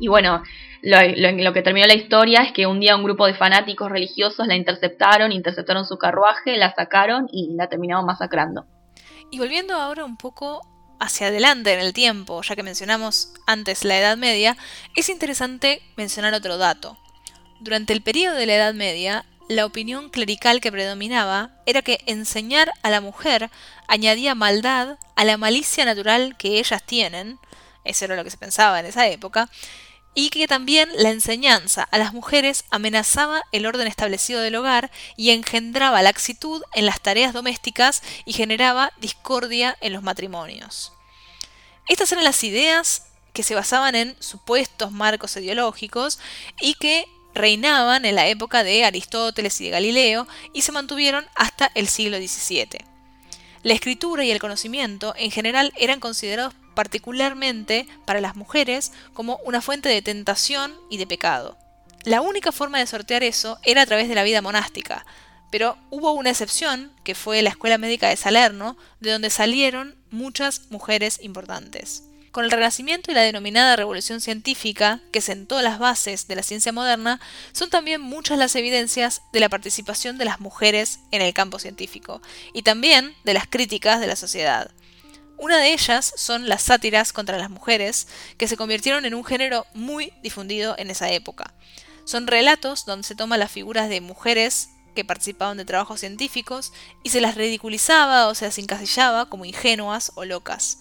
Y 0.00 0.08
bueno, 0.08 0.42
lo, 0.82 0.98
lo, 1.00 1.52
que 1.52 1.62
terminó 1.62 1.86
la 1.86 1.94
historia 1.94 2.40
es 2.40 2.50
que 2.50 2.66
un 2.66 2.80
día 2.80 2.96
un 2.96 3.04
grupo 3.04 3.24
de 3.28 3.34
fanáticos 3.34 3.88
religiosos 3.88 4.48
la 4.48 4.56
interceptaron, 4.56 5.30
interceptaron 5.30 5.84
su 5.84 5.96
carruaje, 5.96 6.56
la 6.56 6.74
sacaron 6.74 7.28
y 7.30 7.54
la 7.54 7.68
terminaron 7.68 8.04
masacrando. 8.04 8.64
Y 9.30 9.38
volviendo 9.38 9.74
ahora 9.74 10.04
un 10.04 10.16
poco 10.16 10.60
hacia 11.02 11.26
adelante 11.26 11.72
en 11.72 11.80
el 11.80 11.92
tiempo, 11.92 12.42
ya 12.42 12.54
que 12.54 12.62
mencionamos 12.62 13.32
antes 13.44 13.84
la 13.84 13.98
Edad 13.98 14.16
Media, 14.16 14.56
es 14.94 15.08
interesante 15.08 15.82
mencionar 15.96 16.32
otro 16.32 16.58
dato. 16.58 16.96
Durante 17.58 17.92
el 17.92 18.02
periodo 18.02 18.36
de 18.36 18.46
la 18.46 18.54
Edad 18.54 18.72
Media, 18.72 19.24
la 19.48 19.66
opinión 19.66 20.10
clerical 20.10 20.60
que 20.60 20.70
predominaba 20.70 21.50
era 21.66 21.82
que 21.82 21.98
enseñar 22.06 22.72
a 22.82 22.90
la 22.90 23.00
mujer 23.00 23.50
añadía 23.88 24.36
maldad 24.36 24.96
a 25.16 25.24
la 25.24 25.36
malicia 25.36 25.84
natural 25.84 26.36
que 26.36 26.60
ellas 26.60 26.84
tienen, 26.84 27.40
eso 27.82 28.04
era 28.04 28.14
lo 28.14 28.22
que 28.22 28.30
se 28.30 28.38
pensaba 28.38 28.78
en 28.78 28.86
esa 28.86 29.08
época, 29.08 29.50
y 30.14 30.30
que 30.30 30.46
también 30.46 30.90
la 30.94 31.10
enseñanza 31.10 31.88
a 31.90 31.98
las 31.98 32.12
mujeres 32.12 32.64
amenazaba 32.70 33.42
el 33.52 33.66
orden 33.66 33.86
establecido 33.86 34.40
del 34.40 34.56
hogar 34.56 34.90
y 35.16 35.30
engendraba 35.30 36.02
laxitud 36.02 36.62
en 36.74 36.86
las 36.86 37.00
tareas 37.00 37.32
domésticas 37.32 38.02
y 38.24 38.32
generaba 38.32 38.92
discordia 39.00 39.76
en 39.80 39.92
los 39.92 40.02
matrimonios. 40.02 40.92
Estas 41.88 42.12
eran 42.12 42.24
las 42.24 42.44
ideas 42.44 43.06
que 43.32 43.42
se 43.42 43.54
basaban 43.54 43.94
en 43.94 44.16
supuestos 44.20 44.92
marcos 44.92 45.36
ideológicos 45.36 46.18
y 46.60 46.74
que 46.74 47.06
reinaban 47.34 48.04
en 48.04 48.14
la 48.14 48.26
época 48.26 48.62
de 48.62 48.84
Aristóteles 48.84 49.60
y 49.60 49.64
de 49.64 49.70
Galileo 49.70 50.28
y 50.52 50.62
se 50.62 50.72
mantuvieron 50.72 51.26
hasta 51.34 51.70
el 51.74 51.88
siglo 51.88 52.18
XVII. 52.18 52.91
La 53.62 53.74
escritura 53.74 54.24
y 54.24 54.30
el 54.30 54.40
conocimiento 54.40 55.14
en 55.16 55.30
general 55.30 55.72
eran 55.76 56.00
considerados 56.00 56.54
particularmente 56.74 57.86
para 58.04 58.20
las 58.20 58.34
mujeres 58.34 58.92
como 59.12 59.38
una 59.44 59.60
fuente 59.60 59.88
de 59.88 60.02
tentación 60.02 60.74
y 60.90 60.96
de 60.96 61.06
pecado. 61.06 61.56
La 62.04 62.20
única 62.20 62.50
forma 62.50 62.78
de 62.78 62.86
sortear 62.86 63.22
eso 63.22 63.58
era 63.62 63.82
a 63.82 63.86
través 63.86 64.08
de 64.08 64.16
la 64.16 64.24
vida 64.24 64.42
monástica, 64.42 65.06
pero 65.52 65.76
hubo 65.90 66.12
una 66.12 66.30
excepción, 66.30 66.90
que 67.04 67.14
fue 67.14 67.42
la 67.42 67.50
Escuela 67.50 67.78
Médica 67.78 68.08
de 68.08 68.16
Salerno, 68.16 68.76
de 69.00 69.12
donde 69.12 69.30
salieron 69.30 69.94
muchas 70.10 70.70
mujeres 70.70 71.20
importantes. 71.22 72.04
Con 72.32 72.46
el 72.46 72.50
Renacimiento 72.50 73.10
y 73.10 73.14
la 73.14 73.20
denominada 73.20 73.76
Revolución 73.76 74.22
Científica, 74.22 75.00
que 75.12 75.20
sentó 75.20 75.60
las 75.60 75.78
bases 75.78 76.28
de 76.28 76.34
la 76.34 76.42
ciencia 76.42 76.72
moderna, 76.72 77.20
son 77.52 77.68
también 77.68 78.00
muchas 78.00 78.38
las 78.38 78.56
evidencias 78.56 79.20
de 79.34 79.40
la 79.40 79.50
participación 79.50 80.16
de 80.16 80.24
las 80.24 80.40
mujeres 80.40 81.00
en 81.10 81.20
el 81.20 81.34
campo 81.34 81.58
científico, 81.58 82.22
y 82.54 82.62
también 82.62 83.14
de 83.24 83.34
las 83.34 83.46
críticas 83.46 84.00
de 84.00 84.06
la 84.06 84.16
sociedad. 84.16 84.70
Una 85.36 85.58
de 85.58 85.74
ellas 85.74 86.14
son 86.16 86.48
las 86.48 86.62
sátiras 86.62 87.12
contra 87.12 87.36
las 87.36 87.50
mujeres, 87.50 88.08
que 88.38 88.48
se 88.48 88.56
convirtieron 88.56 89.04
en 89.04 89.12
un 89.14 89.26
género 89.26 89.66
muy 89.74 90.14
difundido 90.22 90.74
en 90.78 90.88
esa 90.88 91.10
época. 91.10 91.52
Son 92.06 92.26
relatos 92.26 92.86
donde 92.86 93.06
se 93.06 93.14
toman 93.14 93.40
las 93.40 93.52
figuras 93.52 93.90
de 93.90 94.00
mujeres 94.00 94.70
que 94.94 95.04
participaban 95.04 95.58
de 95.58 95.66
trabajos 95.66 96.00
científicos 96.00 96.72
y 97.02 97.10
se 97.10 97.20
las 97.20 97.34
ridiculizaba 97.34 98.28
o 98.28 98.34
se 98.34 98.46
las 98.46 98.56
encasillaba 98.56 99.28
como 99.28 99.44
ingenuas 99.44 100.12
o 100.14 100.24
locas. 100.24 100.78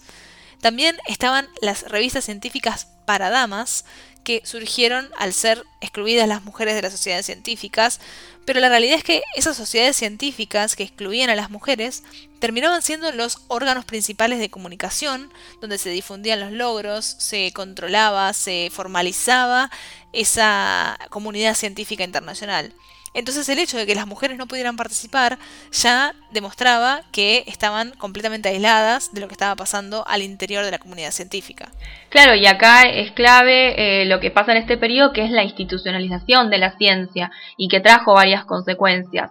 También 0.62 0.96
estaban 1.06 1.48
las 1.60 1.82
revistas 1.82 2.24
científicas 2.24 2.86
para 3.04 3.30
damas, 3.30 3.84
que 4.22 4.40
surgieron 4.44 5.10
al 5.18 5.32
ser 5.32 5.64
excluidas 5.80 6.28
las 6.28 6.44
mujeres 6.44 6.76
de 6.76 6.82
las 6.82 6.92
sociedades 6.92 7.26
científicas, 7.26 7.98
pero 8.44 8.60
la 8.60 8.68
realidad 8.68 8.96
es 8.96 9.02
que 9.02 9.22
esas 9.34 9.56
sociedades 9.56 9.96
científicas 9.96 10.76
que 10.76 10.84
excluían 10.84 11.30
a 11.30 11.34
las 11.34 11.50
mujeres 11.50 12.04
terminaban 12.38 12.80
siendo 12.82 13.10
los 13.10 13.38
órganos 13.48 13.84
principales 13.84 14.38
de 14.38 14.50
comunicación, 14.50 15.32
donde 15.60 15.78
se 15.78 15.90
difundían 15.90 16.38
los 16.38 16.52
logros, 16.52 17.04
se 17.04 17.52
controlaba, 17.52 18.32
se 18.32 18.70
formalizaba 18.72 19.68
esa 20.12 20.96
comunidad 21.10 21.56
científica 21.56 22.04
internacional. 22.04 22.72
Entonces 23.14 23.48
el 23.48 23.58
hecho 23.58 23.76
de 23.76 23.86
que 23.86 23.94
las 23.94 24.06
mujeres 24.06 24.38
no 24.38 24.46
pudieran 24.46 24.76
participar 24.76 25.38
ya 25.70 26.14
demostraba 26.30 27.02
que 27.12 27.44
estaban 27.46 27.90
completamente 27.98 28.48
aisladas 28.48 29.12
de 29.12 29.20
lo 29.20 29.28
que 29.28 29.34
estaba 29.34 29.54
pasando 29.54 30.04
al 30.08 30.22
interior 30.22 30.64
de 30.64 30.70
la 30.70 30.78
comunidad 30.78 31.10
científica. 31.10 31.70
Claro, 32.08 32.34
y 32.34 32.46
acá 32.46 32.82
es 32.82 33.12
clave 33.12 34.02
eh, 34.02 34.04
lo 34.06 34.20
que 34.20 34.30
pasa 34.30 34.52
en 34.52 34.58
este 34.58 34.78
periodo, 34.78 35.12
que 35.12 35.24
es 35.24 35.30
la 35.30 35.44
institucionalización 35.44 36.50
de 36.50 36.58
la 36.58 36.76
ciencia 36.76 37.30
y 37.56 37.68
que 37.68 37.80
trajo 37.80 38.14
varias 38.14 38.44
consecuencias. 38.44 39.30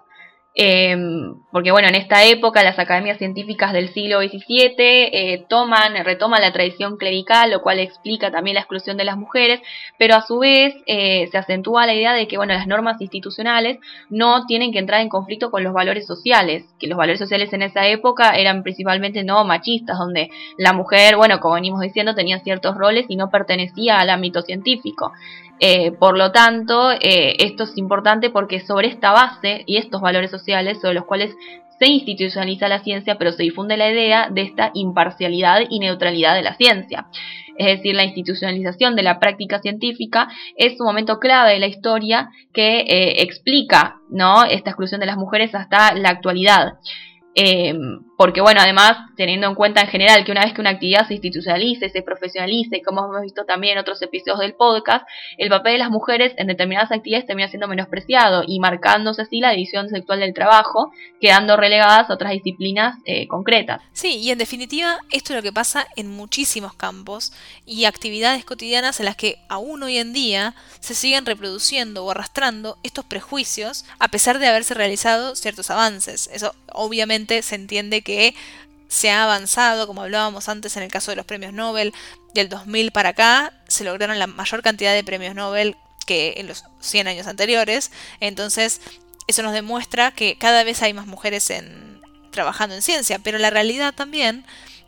Em, 0.54 1.36
porque 1.54 1.72
bueno, 1.72 1.88
en 1.88 1.96
esta 1.96 2.26
época 2.26 2.62
las 2.62 2.78
academias 2.78 3.18
científicas 3.18 3.72
del 3.72 3.88
siglo 3.94 4.20
XVII 4.20 4.74
eh, 4.78 5.46
toman, 5.48 6.04
retoman 6.04 6.42
la 6.42 6.52
tradición 6.52 6.98
clerical, 6.98 7.52
lo 7.52 7.62
cual 7.62 7.80
explica 7.80 8.32
también 8.32 8.56
la 8.56 8.60
exclusión 8.60 8.98
de 8.98 9.06
las 9.06 9.16
mujeres, 9.16 9.62
pero 9.98 10.16
a 10.16 10.22
su 10.22 10.40
vez 10.40 10.76
eh, 10.88 11.30
se 11.32 11.38
acentúa 11.38 11.86
la 11.86 11.94
idea 11.94 12.12
de 12.12 12.28
que 12.28 12.36
bueno, 12.36 12.54
las 12.54 12.68
normas 12.68 13.00
institucionales 13.00 13.80
no 14.10 14.46
tienen 14.46 14.74
que 14.74 14.80
entrar 14.80 15.00
en 15.00 15.08
conflicto 15.08 15.52
con 15.52 15.64
los 15.64 15.72
valores 15.72 16.06
sociales, 16.06 16.66
que 16.80 16.88
los 16.88 16.98
valores 16.98 17.20
sociales 17.20 17.54
en 17.54 17.62
esa 17.62 17.88
época 17.88 18.32
eran 18.32 18.62
principalmente 18.62 19.24
no 19.24 19.46
machistas, 19.46 19.98
donde 19.98 20.32
la 20.58 20.74
mujer, 20.74 21.16
bueno, 21.16 21.40
como 21.40 21.56
venimos 21.56 21.80
diciendo, 21.80 22.14
tenía 22.14 22.40
ciertos 22.40 22.76
roles 22.76 23.06
y 23.08 23.16
no 23.16 23.30
pertenecía 23.30 24.00
al 24.00 24.10
ámbito 24.10 24.42
científico. 24.42 25.14
Eh, 25.63 25.91
por 25.91 26.17
lo 26.17 26.32
tanto, 26.32 26.91
eh, 26.91 27.36
esto 27.38 27.65
es 27.65 27.78
importante 27.78 28.32
porque 28.32 28.60
sobre 28.62 28.88
esta 28.88 29.12
base 29.12 29.63
y 29.67 29.78
estos 29.78 30.02
valores 30.02 30.32
sociales 30.32 30.80
sobre 30.82 30.95
los 30.95 31.06
cuales 31.06 31.36
se 31.78 31.86
institucionaliza 31.86 32.67
la 32.67 32.84
ciencia, 32.84 33.19
pero 33.19 33.32
se 33.32 33.43
difunde 33.43 33.78
la 33.78 33.91
idea 33.91 34.28
de 34.32 34.41
esta 34.41 34.71
imparcialidad 34.74 35.62
y 35.69 35.78
neutralidad 35.78 36.34
de 36.34 36.41
la 36.41 36.56
ciencia. 36.56 37.06
Es 37.58 37.78
decir, 37.78 37.95
la 37.95 38.06
institucionalización 38.06 38.95
de 38.95 39.04
la 39.04 39.19
práctica 39.19 39.60
científica 39.60 40.30
es 40.58 40.80
un 40.80 40.88
momento 40.88 41.19
clave 41.19 41.54
de 41.54 41.60
la 41.60 41.67
historia 41.67 42.32
que 42.54 42.80
eh, 42.80 43.21
explica 43.21 43.97
¿no? 44.10 44.45
esta 44.45 44.71
exclusión 44.71 45.00
de 45.00 45.06
las 45.06 45.17
mujeres 45.17 45.54
hasta 45.54 45.93
la 45.93 46.10
actualidad. 46.10 46.74
Porque 48.21 48.39
bueno, 48.39 48.62
además, 48.62 48.99
teniendo 49.15 49.47
en 49.47 49.55
cuenta 49.55 49.81
en 49.81 49.88
general 49.88 50.23
que 50.23 50.31
una 50.31 50.43
vez 50.45 50.53
que 50.53 50.62
una 50.62 50.69
actividad 50.69 51.07
se 51.07 51.15
institucionalice, 51.15 51.89
se 51.89 52.03
profesionalice, 52.03 52.84
como 52.84 53.03
hemos 53.03 53.23
visto 53.23 53.45
también 53.45 53.73
en 53.73 53.79
otros 53.79 53.99
episodios 54.03 54.38
del 54.38 54.53
podcast, 54.53 55.07
el 55.39 55.49
papel 55.49 55.71
de 55.71 55.77
las 55.79 55.89
mujeres 55.89 56.31
en 56.38 56.45
determinadas 56.45 56.91
actividades 56.91 57.25
termina 57.25 57.47
siendo 57.47 57.67
menospreciado 57.67 58.43
y 58.45 58.60
marcándose 58.60 59.23
así 59.23 59.39
la 59.39 59.49
división 59.49 59.89
sexual 59.89 60.19
del 60.19 60.36
trabajo, 60.36 60.91
quedando 61.19 61.57
relegadas 61.57 62.12
a 62.12 62.13
otras 62.13 62.34
disciplinas 62.34 62.95
eh, 63.05 63.27
concretas. 63.27 63.81
Sí, 63.91 64.17
y 64.17 64.29
en 64.29 64.38
definitiva, 64.38 64.99
esto 65.10 65.34
es 65.34 65.38
lo 65.38 65.41
que 65.41 65.51
pasa 65.51 65.88
en 65.95 66.07
muchísimos 66.07 66.75
campos 66.75 67.34
y 67.65 67.86
actividades 67.86 68.45
cotidianas 68.45 68.99
en 68.99 69.07
las 69.07 69.15
que 69.15 69.39
aún 69.49 69.81
hoy 69.81 69.97
en 69.97 70.13
día 70.13 70.53
se 70.79 70.93
siguen 70.93 71.25
reproduciendo 71.25 72.05
o 72.05 72.12
arrastrando 72.12 72.77
estos 72.84 73.03
prejuicios 73.03 73.84
a 73.97 74.10
pesar 74.10 74.38
de 74.38 74.45
haberse 74.45 74.75
realizado 74.75 75.36
ciertos 75.36 75.71
avances. 75.71 76.29
Eso 76.31 76.53
obviamente 76.73 77.41
se 77.41 77.55
entiende 77.55 78.03
que 78.03 78.11
se 78.88 79.10
ha 79.10 79.24
avanzado, 79.24 79.88
como 79.88 80.02
hablábamos 80.02 80.50
antes 80.50 80.76
en 80.76 80.84
el 80.84 80.91
caso 80.91 81.12
de 81.12 81.15
los 81.15 81.26
premios 81.26 81.54
Nobel, 81.54 81.93
del 82.34 82.50
2000 82.50 82.91
para 82.91 83.10
acá 83.10 83.54
se 83.67 83.84
lograron 83.84 84.19
la 84.19 84.28
mayor 84.28 84.62
cantidad 84.62 84.93
de 84.93 85.04
premios 85.04 85.34
Nobel 85.36 85.78
que 86.06 86.36
en 86.38 86.47
los 86.47 86.65
100 86.82 87.08
años 87.08 87.28
anteriores. 87.28 87.91
Entonces, 88.19 88.82
eso 89.28 89.43
nos 89.43 89.54
demuestra 89.54 90.12
que 90.12 90.38
cada 90.38 90.63
vez 90.63 90.82
hay 90.82 90.93
más 90.93 91.08
mujeres 91.08 91.50
en, 91.52 92.02
trabajando 92.32 92.76
en 92.76 92.82
ciencia, 92.82 93.19
pero 93.19 93.38
la 93.38 93.50
realidad 93.50 93.93
también 93.93 94.45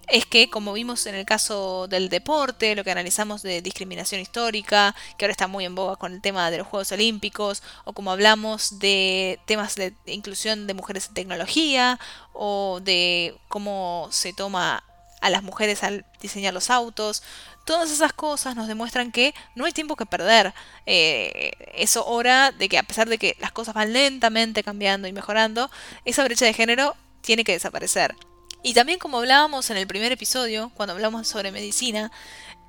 es 0.07 0.25
que, 0.25 0.49
como 0.49 0.73
vimos 0.73 1.05
en 1.05 1.15
el 1.15 1.25
caso 1.25 1.87
del 1.87 2.09
deporte, 2.09 2.75
lo 2.75 2.83
que 2.83 2.91
analizamos 2.91 3.41
de 3.41 3.61
discriminación 3.61 4.21
histórica, 4.21 4.95
que 5.17 5.25
ahora 5.25 5.31
está 5.31 5.47
muy 5.47 5.65
en 5.65 5.75
boga 5.75 5.95
con 5.95 6.13
el 6.13 6.21
tema 6.21 6.51
de 6.51 6.57
los 6.59 6.67
Juegos 6.67 6.91
Olímpicos, 6.91 7.63
o 7.85 7.93
como 7.93 8.11
hablamos 8.11 8.79
de 8.79 9.39
temas 9.45 9.75
de 9.75 9.93
inclusión 10.05 10.67
de 10.67 10.73
mujeres 10.73 11.07
en 11.07 11.13
tecnología, 11.13 11.99
o 12.33 12.79
de 12.81 13.35
cómo 13.47 14.07
se 14.11 14.33
toma 14.33 14.83
a 15.21 15.29
las 15.29 15.41
mujeres 15.41 15.83
al 15.83 16.05
diseñar 16.21 16.53
los 16.53 16.69
autos, 16.69 17.23
todas 17.65 17.89
esas 17.91 18.11
cosas 18.11 18.57
nos 18.57 18.67
demuestran 18.67 19.11
que 19.11 19.33
no 19.55 19.63
hay 19.63 19.71
tiempo 19.71 19.95
que 19.95 20.05
perder. 20.05 20.53
Eh, 20.85 21.51
es 21.73 21.95
hora 21.95 22.51
de 22.51 22.67
que 22.67 22.77
a 22.77 22.83
pesar 22.83 23.07
de 23.07 23.17
que 23.17 23.37
las 23.39 23.53
cosas 23.53 23.73
van 23.73 23.93
lentamente 23.93 24.63
cambiando 24.63 25.07
y 25.07 25.13
mejorando, 25.13 25.71
esa 26.03 26.25
brecha 26.25 26.45
de 26.45 26.53
género 26.53 26.97
tiene 27.21 27.45
que 27.45 27.53
desaparecer. 27.53 28.15
Y 28.63 28.73
también 28.73 28.97
como 28.97 29.17
hablábamos 29.19 29.69
en 29.69 29.77
el 29.77 29.85
primer 29.85 30.11
episodio, 30.13 30.71
cuando 30.73 30.93
hablamos 30.93 31.27
sobre 31.27 31.51
medicina, 31.51 32.11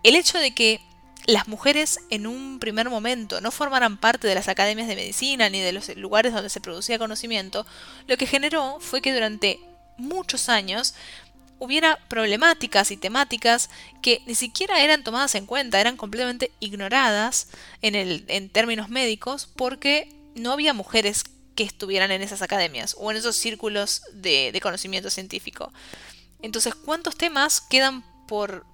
el 0.03 0.17
hecho 0.17 0.39
de 0.39 0.53
que 0.53 0.81
las 1.27 1.49
mujeres 1.49 2.01
en 2.11 2.27
un 2.27 2.59
primer 2.59 2.91
momento 2.91 3.41
no 3.41 3.51
formaran 3.51 3.97
parte 3.97 4.27
de 4.27 4.35
las 4.35 4.49
academias 4.49 4.89
de 4.89 4.97
medicina 4.97 5.49
ni 5.49 5.61
de 5.61 5.73
los 5.73 5.97
lugares 5.97 6.35
donde 6.35 6.51
se 6.51 6.61
producía 6.61 6.99
conocimiento, 6.99 7.65
lo 8.07 8.17
que 8.17 8.27
generó 8.27 8.79
fue 8.81 9.01
que 9.01 9.15
durante 9.15 9.61
muchos 9.97 10.49
años 10.49 10.95
hubiera 11.59 11.99
problemáticas 12.09 12.91
y 12.91 12.97
temáticas 12.97 13.71
que 14.03 14.21
ni 14.27 14.35
siquiera 14.35 14.83
eran 14.83 15.05
tomadas 15.05 15.35
en 15.35 15.47
cuenta, 15.47 15.81
eran 15.81 15.97
completamente 15.97 16.51
ignoradas 16.61 17.49
en, 17.81 17.95
el, 17.95 18.25
en 18.29 18.51
términos 18.51 18.89
médicos 18.89 19.49
porque 19.57 20.13
no 20.35 20.53
había 20.53 20.75
mujeres 20.75 21.25
que 21.55 21.62
estuvieran 21.62 22.11
en 22.11 22.23
esas 22.23 22.43
academias 22.43 22.97
o 22.99 23.11
en 23.11 23.17
esos 23.17 23.37
círculos 23.37 24.03
de, 24.12 24.59
conocimiento 24.62 25.11
científico. 25.11 25.73
Entonces, 26.43 26.75
¿cuántos 26.75 27.17
temas 27.17 27.61
quedan 27.61 28.05
por, 28.27 28.64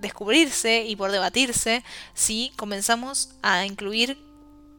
descubrirse 0.00 0.84
y 0.84 0.94
por 0.94 1.10
debatirse 1.10 1.82
si 2.12 2.52
comenzamos 2.56 3.30
a 3.42 3.64
incluir 3.64 4.18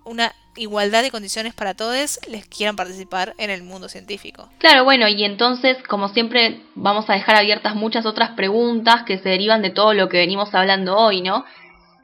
una 0.04 0.32
igualdad 0.56 1.02
de 1.02 1.12
condiciones 1.12 1.54
para 1.54 1.74
todos 1.74 2.20
les 2.30 2.48
quieran 2.48 2.76
participar 2.76 3.34
en 3.38 3.50
el 3.50 3.64
mundo 3.64 3.90
científico. 3.90 4.50
Claro, 4.60 4.84
bueno, 4.84 5.08
y 5.08 5.24
entonces, 5.24 5.78
como 5.88 6.10
siempre, 6.10 6.62
vamos 6.76 7.10
a 7.10 7.14
dejar 7.14 7.36
abiertas 7.36 7.76
muchas 7.76 8.06
otras 8.06 8.32
preguntas 8.32 9.04
que 9.04 9.18
se 9.18 9.30
derivan 9.30 9.62
de 9.62 9.72
todo 9.72 9.94
lo 9.94 10.08
que 10.08 10.18
venimos 10.18 10.54
hablando 10.54 10.98
hoy, 10.98 11.22
¿no? 11.22 11.46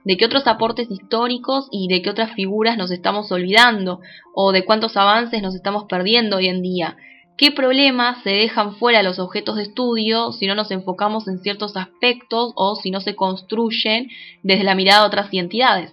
De 0.04 0.18
qué 0.18 0.26
otros 0.26 0.48
aportes 0.48 0.90
históricos 0.90 1.68
y 1.72 1.88
de 1.88 2.02
qué 2.02 2.10
otras 2.10 2.34
figuras 2.34 2.78
nos 2.78 2.92
estamos 2.92 3.32
olvidando 3.32 4.00
o 4.34 4.52
de 4.52 4.66
cuántos 4.66 4.98
avances 4.98 5.42
nos 5.42 5.56
estamos 5.56 5.86
perdiendo 5.86 6.38
hoy 6.38 6.48
en 6.48 6.62
día. 6.62 6.98
¿Qué 7.38 7.52
problemas 7.52 8.22
se 8.24 8.30
dejan 8.30 8.76
fuera 8.76 9.02
los 9.04 9.18
objetos 9.18 9.56
de 9.56 9.64
estudio 9.64 10.32
si 10.32 10.46
no 10.46 10.56
nos 10.56 10.70
enfocamos 10.70 11.28
en 11.28 11.40
ciertos 11.40 11.76
aspectos 11.76 12.52
o 12.56 12.76
si 12.76 12.92
no 12.92 13.02
se 13.02 13.16
construyen 13.16 14.10
desde 14.44 14.64
la 14.64 14.76
mirada 14.76 15.02
de 15.02 15.08
otras 15.08 15.30
entidades? 15.32 15.92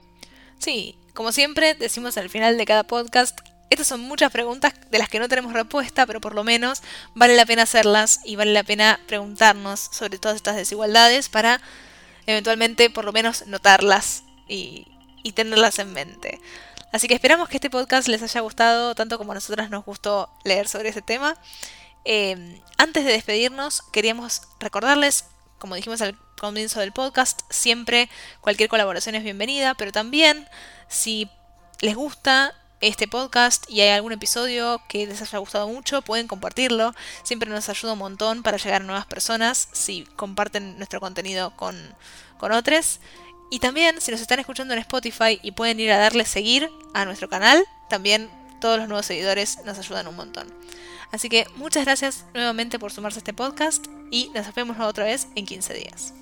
Sí, 0.58 0.96
como 1.14 1.32
siempre 1.32 1.74
decimos 1.74 2.18
al 2.18 2.28
final 2.28 2.58
de 2.58 2.66
cada 2.66 2.82
podcast, 2.84 3.38
estas 3.70 3.86
son 3.86 4.00
muchas 4.00 4.32
preguntas 4.32 4.74
de 4.90 4.98
las 4.98 5.08
que 5.08 5.18
no 5.18 5.28
tenemos 5.28 5.52
respuesta, 5.52 6.06
pero 6.06 6.20
por 6.20 6.34
lo 6.34 6.44
menos 6.44 6.82
vale 7.14 7.36
la 7.36 7.46
pena 7.46 7.62
hacerlas 7.62 8.20
y 8.24 8.36
vale 8.36 8.52
la 8.52 8.62
pena 8.62 8.98
preguntarnos 9.06 9.80
sobre 9.80 10.18
todas 10.18 10.36
estas 10.36 10.56
desigualdades 10.56 11.28
para 11.28 11.60
eventualmente 12.28 12.90
por 12.90 13.06
lo 13.06 13.12
menos 13.12 13.46
notarlas 13.46 14.22
y, 14.46 14.86
tenerlas 15.34 15.78
en 15.78 15.92
mente. 15.92 16.40
Así 16.90 17.06
que 17.06 17.12
esperamos 17.12 17.50
que 17.50 17.58
este 17.58 17.68
podcast 17.68 18.08
les 18.08 18.22
haya 18.22 18.40
gustado 18.40 18.94
tanto 18.94 19.18
como 19.18 19.32
a 19.32 19.34
nosotras 19.34 19.68
nos 19.68 19.84
gustó 19.84 20.30
leer 20.42 20.68
sobre 20.68 20.88
ese 20.88 21.02
tema. 21.02 21.36
Em, 22.04 22.58
antes 22.78 23.04
de 23.04 23.12
despedirnos, 23.12 23.82
queríamos 23.92 24.40
recordarles, 24.58 25.26
como 25.58 25.74
dijimos 25.74 26.00
al 26.00 26.18
comienzo 26.40 26.80
del 26.80 26.92
podcast, 26.92 27.42
siempre 27.50 28.08
cualquier 28.40 28.70
colaboración 28.70 29.16
es 29.16 29.22
bienvenida, 29.22 29.74
pero 29.74 29.92
también 29.92 30.48
si 30.88 31.28
les 31.80 31.94
gusta 31.94 32.54
este 32.80 33.08
podcast 33.08 33.68
y 33.68 33.80
hay 33.80 33.90
algún 33.90 34.12
episodio 34.12 34.80
que 34.88 35.06
les 35.06 35.20
haya 35.20 35.38
gustado 35.38 35.68
mucho, 35.68 36.02
pueden 36.02 36.28
compartirlo. 36.28 36.94
Siempre 37.22 37.50
nos 37.50 37.68
ayuda 37.68 37.94
un 37.94 37.98
montón 37.98 38.42
para 38.42 38.56
llegar 38.56 38.82
a 38.82 38.84
nuevas 38.84 39.06
personas 39.06 39.68
si 39.72 40.04
comparten 40.16 40.76
nuestro 40.76 41.00
contenido 41.00 41.54
con, 41.56 41.76
con 42.38 42.52
otros. 42.52 43.00
Y 43.50 43.60
también 43.60 44.00
si 44.00 44.10
nos 44.10 44.20
están 44.20 44.38
escuchando 44.38 44.74
en 44.74 44.80
Spotify 44.80 45.40
y 45.42 45.52
pueden 45.52 45.80
ir 45.80 45.90
a 45.90 45.98
darle 45.98 46.24
seguir 46.24 46.70
a 46.94 47.04
nuestro 47.04 47.28
canal, 47.28 47.64
también 47.88 48.30
todos 48.60 48.78
los 48.78 48.88
nuevos 48.88 49.06
seguidores 49.06 49.58
nos 49.64 49.78
ayudan 49.78 50.06
un 50.06 50.16
montón. 50.16 50.52
Así 51.10 51.28
que 51.28 51.46
muchas 51.56 51.84
gracias 51.84 52.26
nuevamente 52.34 52.78
por 52.78 52.92
sumarse 52.92 53.18
a 53.18 53.20
este 53.20 53.32
podcast 53.32 53.86
y 54.10 54.30
nos 54.34 54.54
vemos 54.54 54.78
otra 54.78 55.04
vez 55.04 55.28
en 55.34 55.46
15 55.46 55.74
días. 55.74 56.12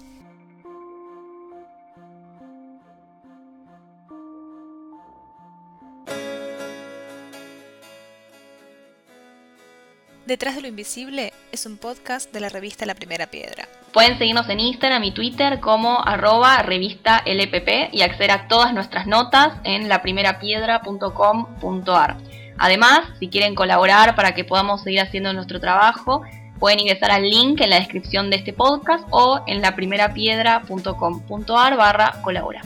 Detrás 10.27 10.57
de 10.57 10.62
lo 10.62 10.67
Invisible 10.67 11.33
es 11.53 11.67
un 11.67 11.77
podcast 11.77 12.33
de 12.33 12.41
la 12.41 12.49
revista 12.49 12.85
La 12.85 12.97
Primera 12.97 13.29
Piedra. 13.29 13.69
Pueden 13.93 14.19
seguirnos 14.19 14.49
en 14.49 14.59
Instagram 14.59 15.05
y 15.05 15.12
Twitter 15.12 15.61
como 15.61 16.05
arroba 16.05 16.62
revista 16.62 17.22
LPP 17.24 17.95
y 17.95 18.03
acceder 18.03 18.33
a 18.33 18.49
todas 18.49 18.74
nuestras 18.74 19.07
notas 19.07 19.53
en 19.62 19.89
laprimerapiedra.com.ar. 19.89 22.16
Además, 22.59 23.03
si 23.20 23.29
quieren 23.29 23.55
colaborar 23.55 24.16
para 24.16 24.35
que 24.35 24.43
podamos 24.43 24.83
seguir 24.83 25.01
haciendo 25.01 25.33
nuestro 25.33 25.61
trabajo, 25.61 26.22
pueden 26.59 26.81
ingresar 26.81 27.12
al 27.12 27.22
link 27.22 27.61
en 27.61 27.70
la 27.70 27.79
descripción 27.79 28.29
de 28.29 28.39
este 28.39 28.53
podcast 28.53 29.07
o 29.12 29.45
en 29.47 29.62
laprimerapiedra.com.ar 29.62 31.77
barra 31.77 32.20
colabora. 32.22 32.62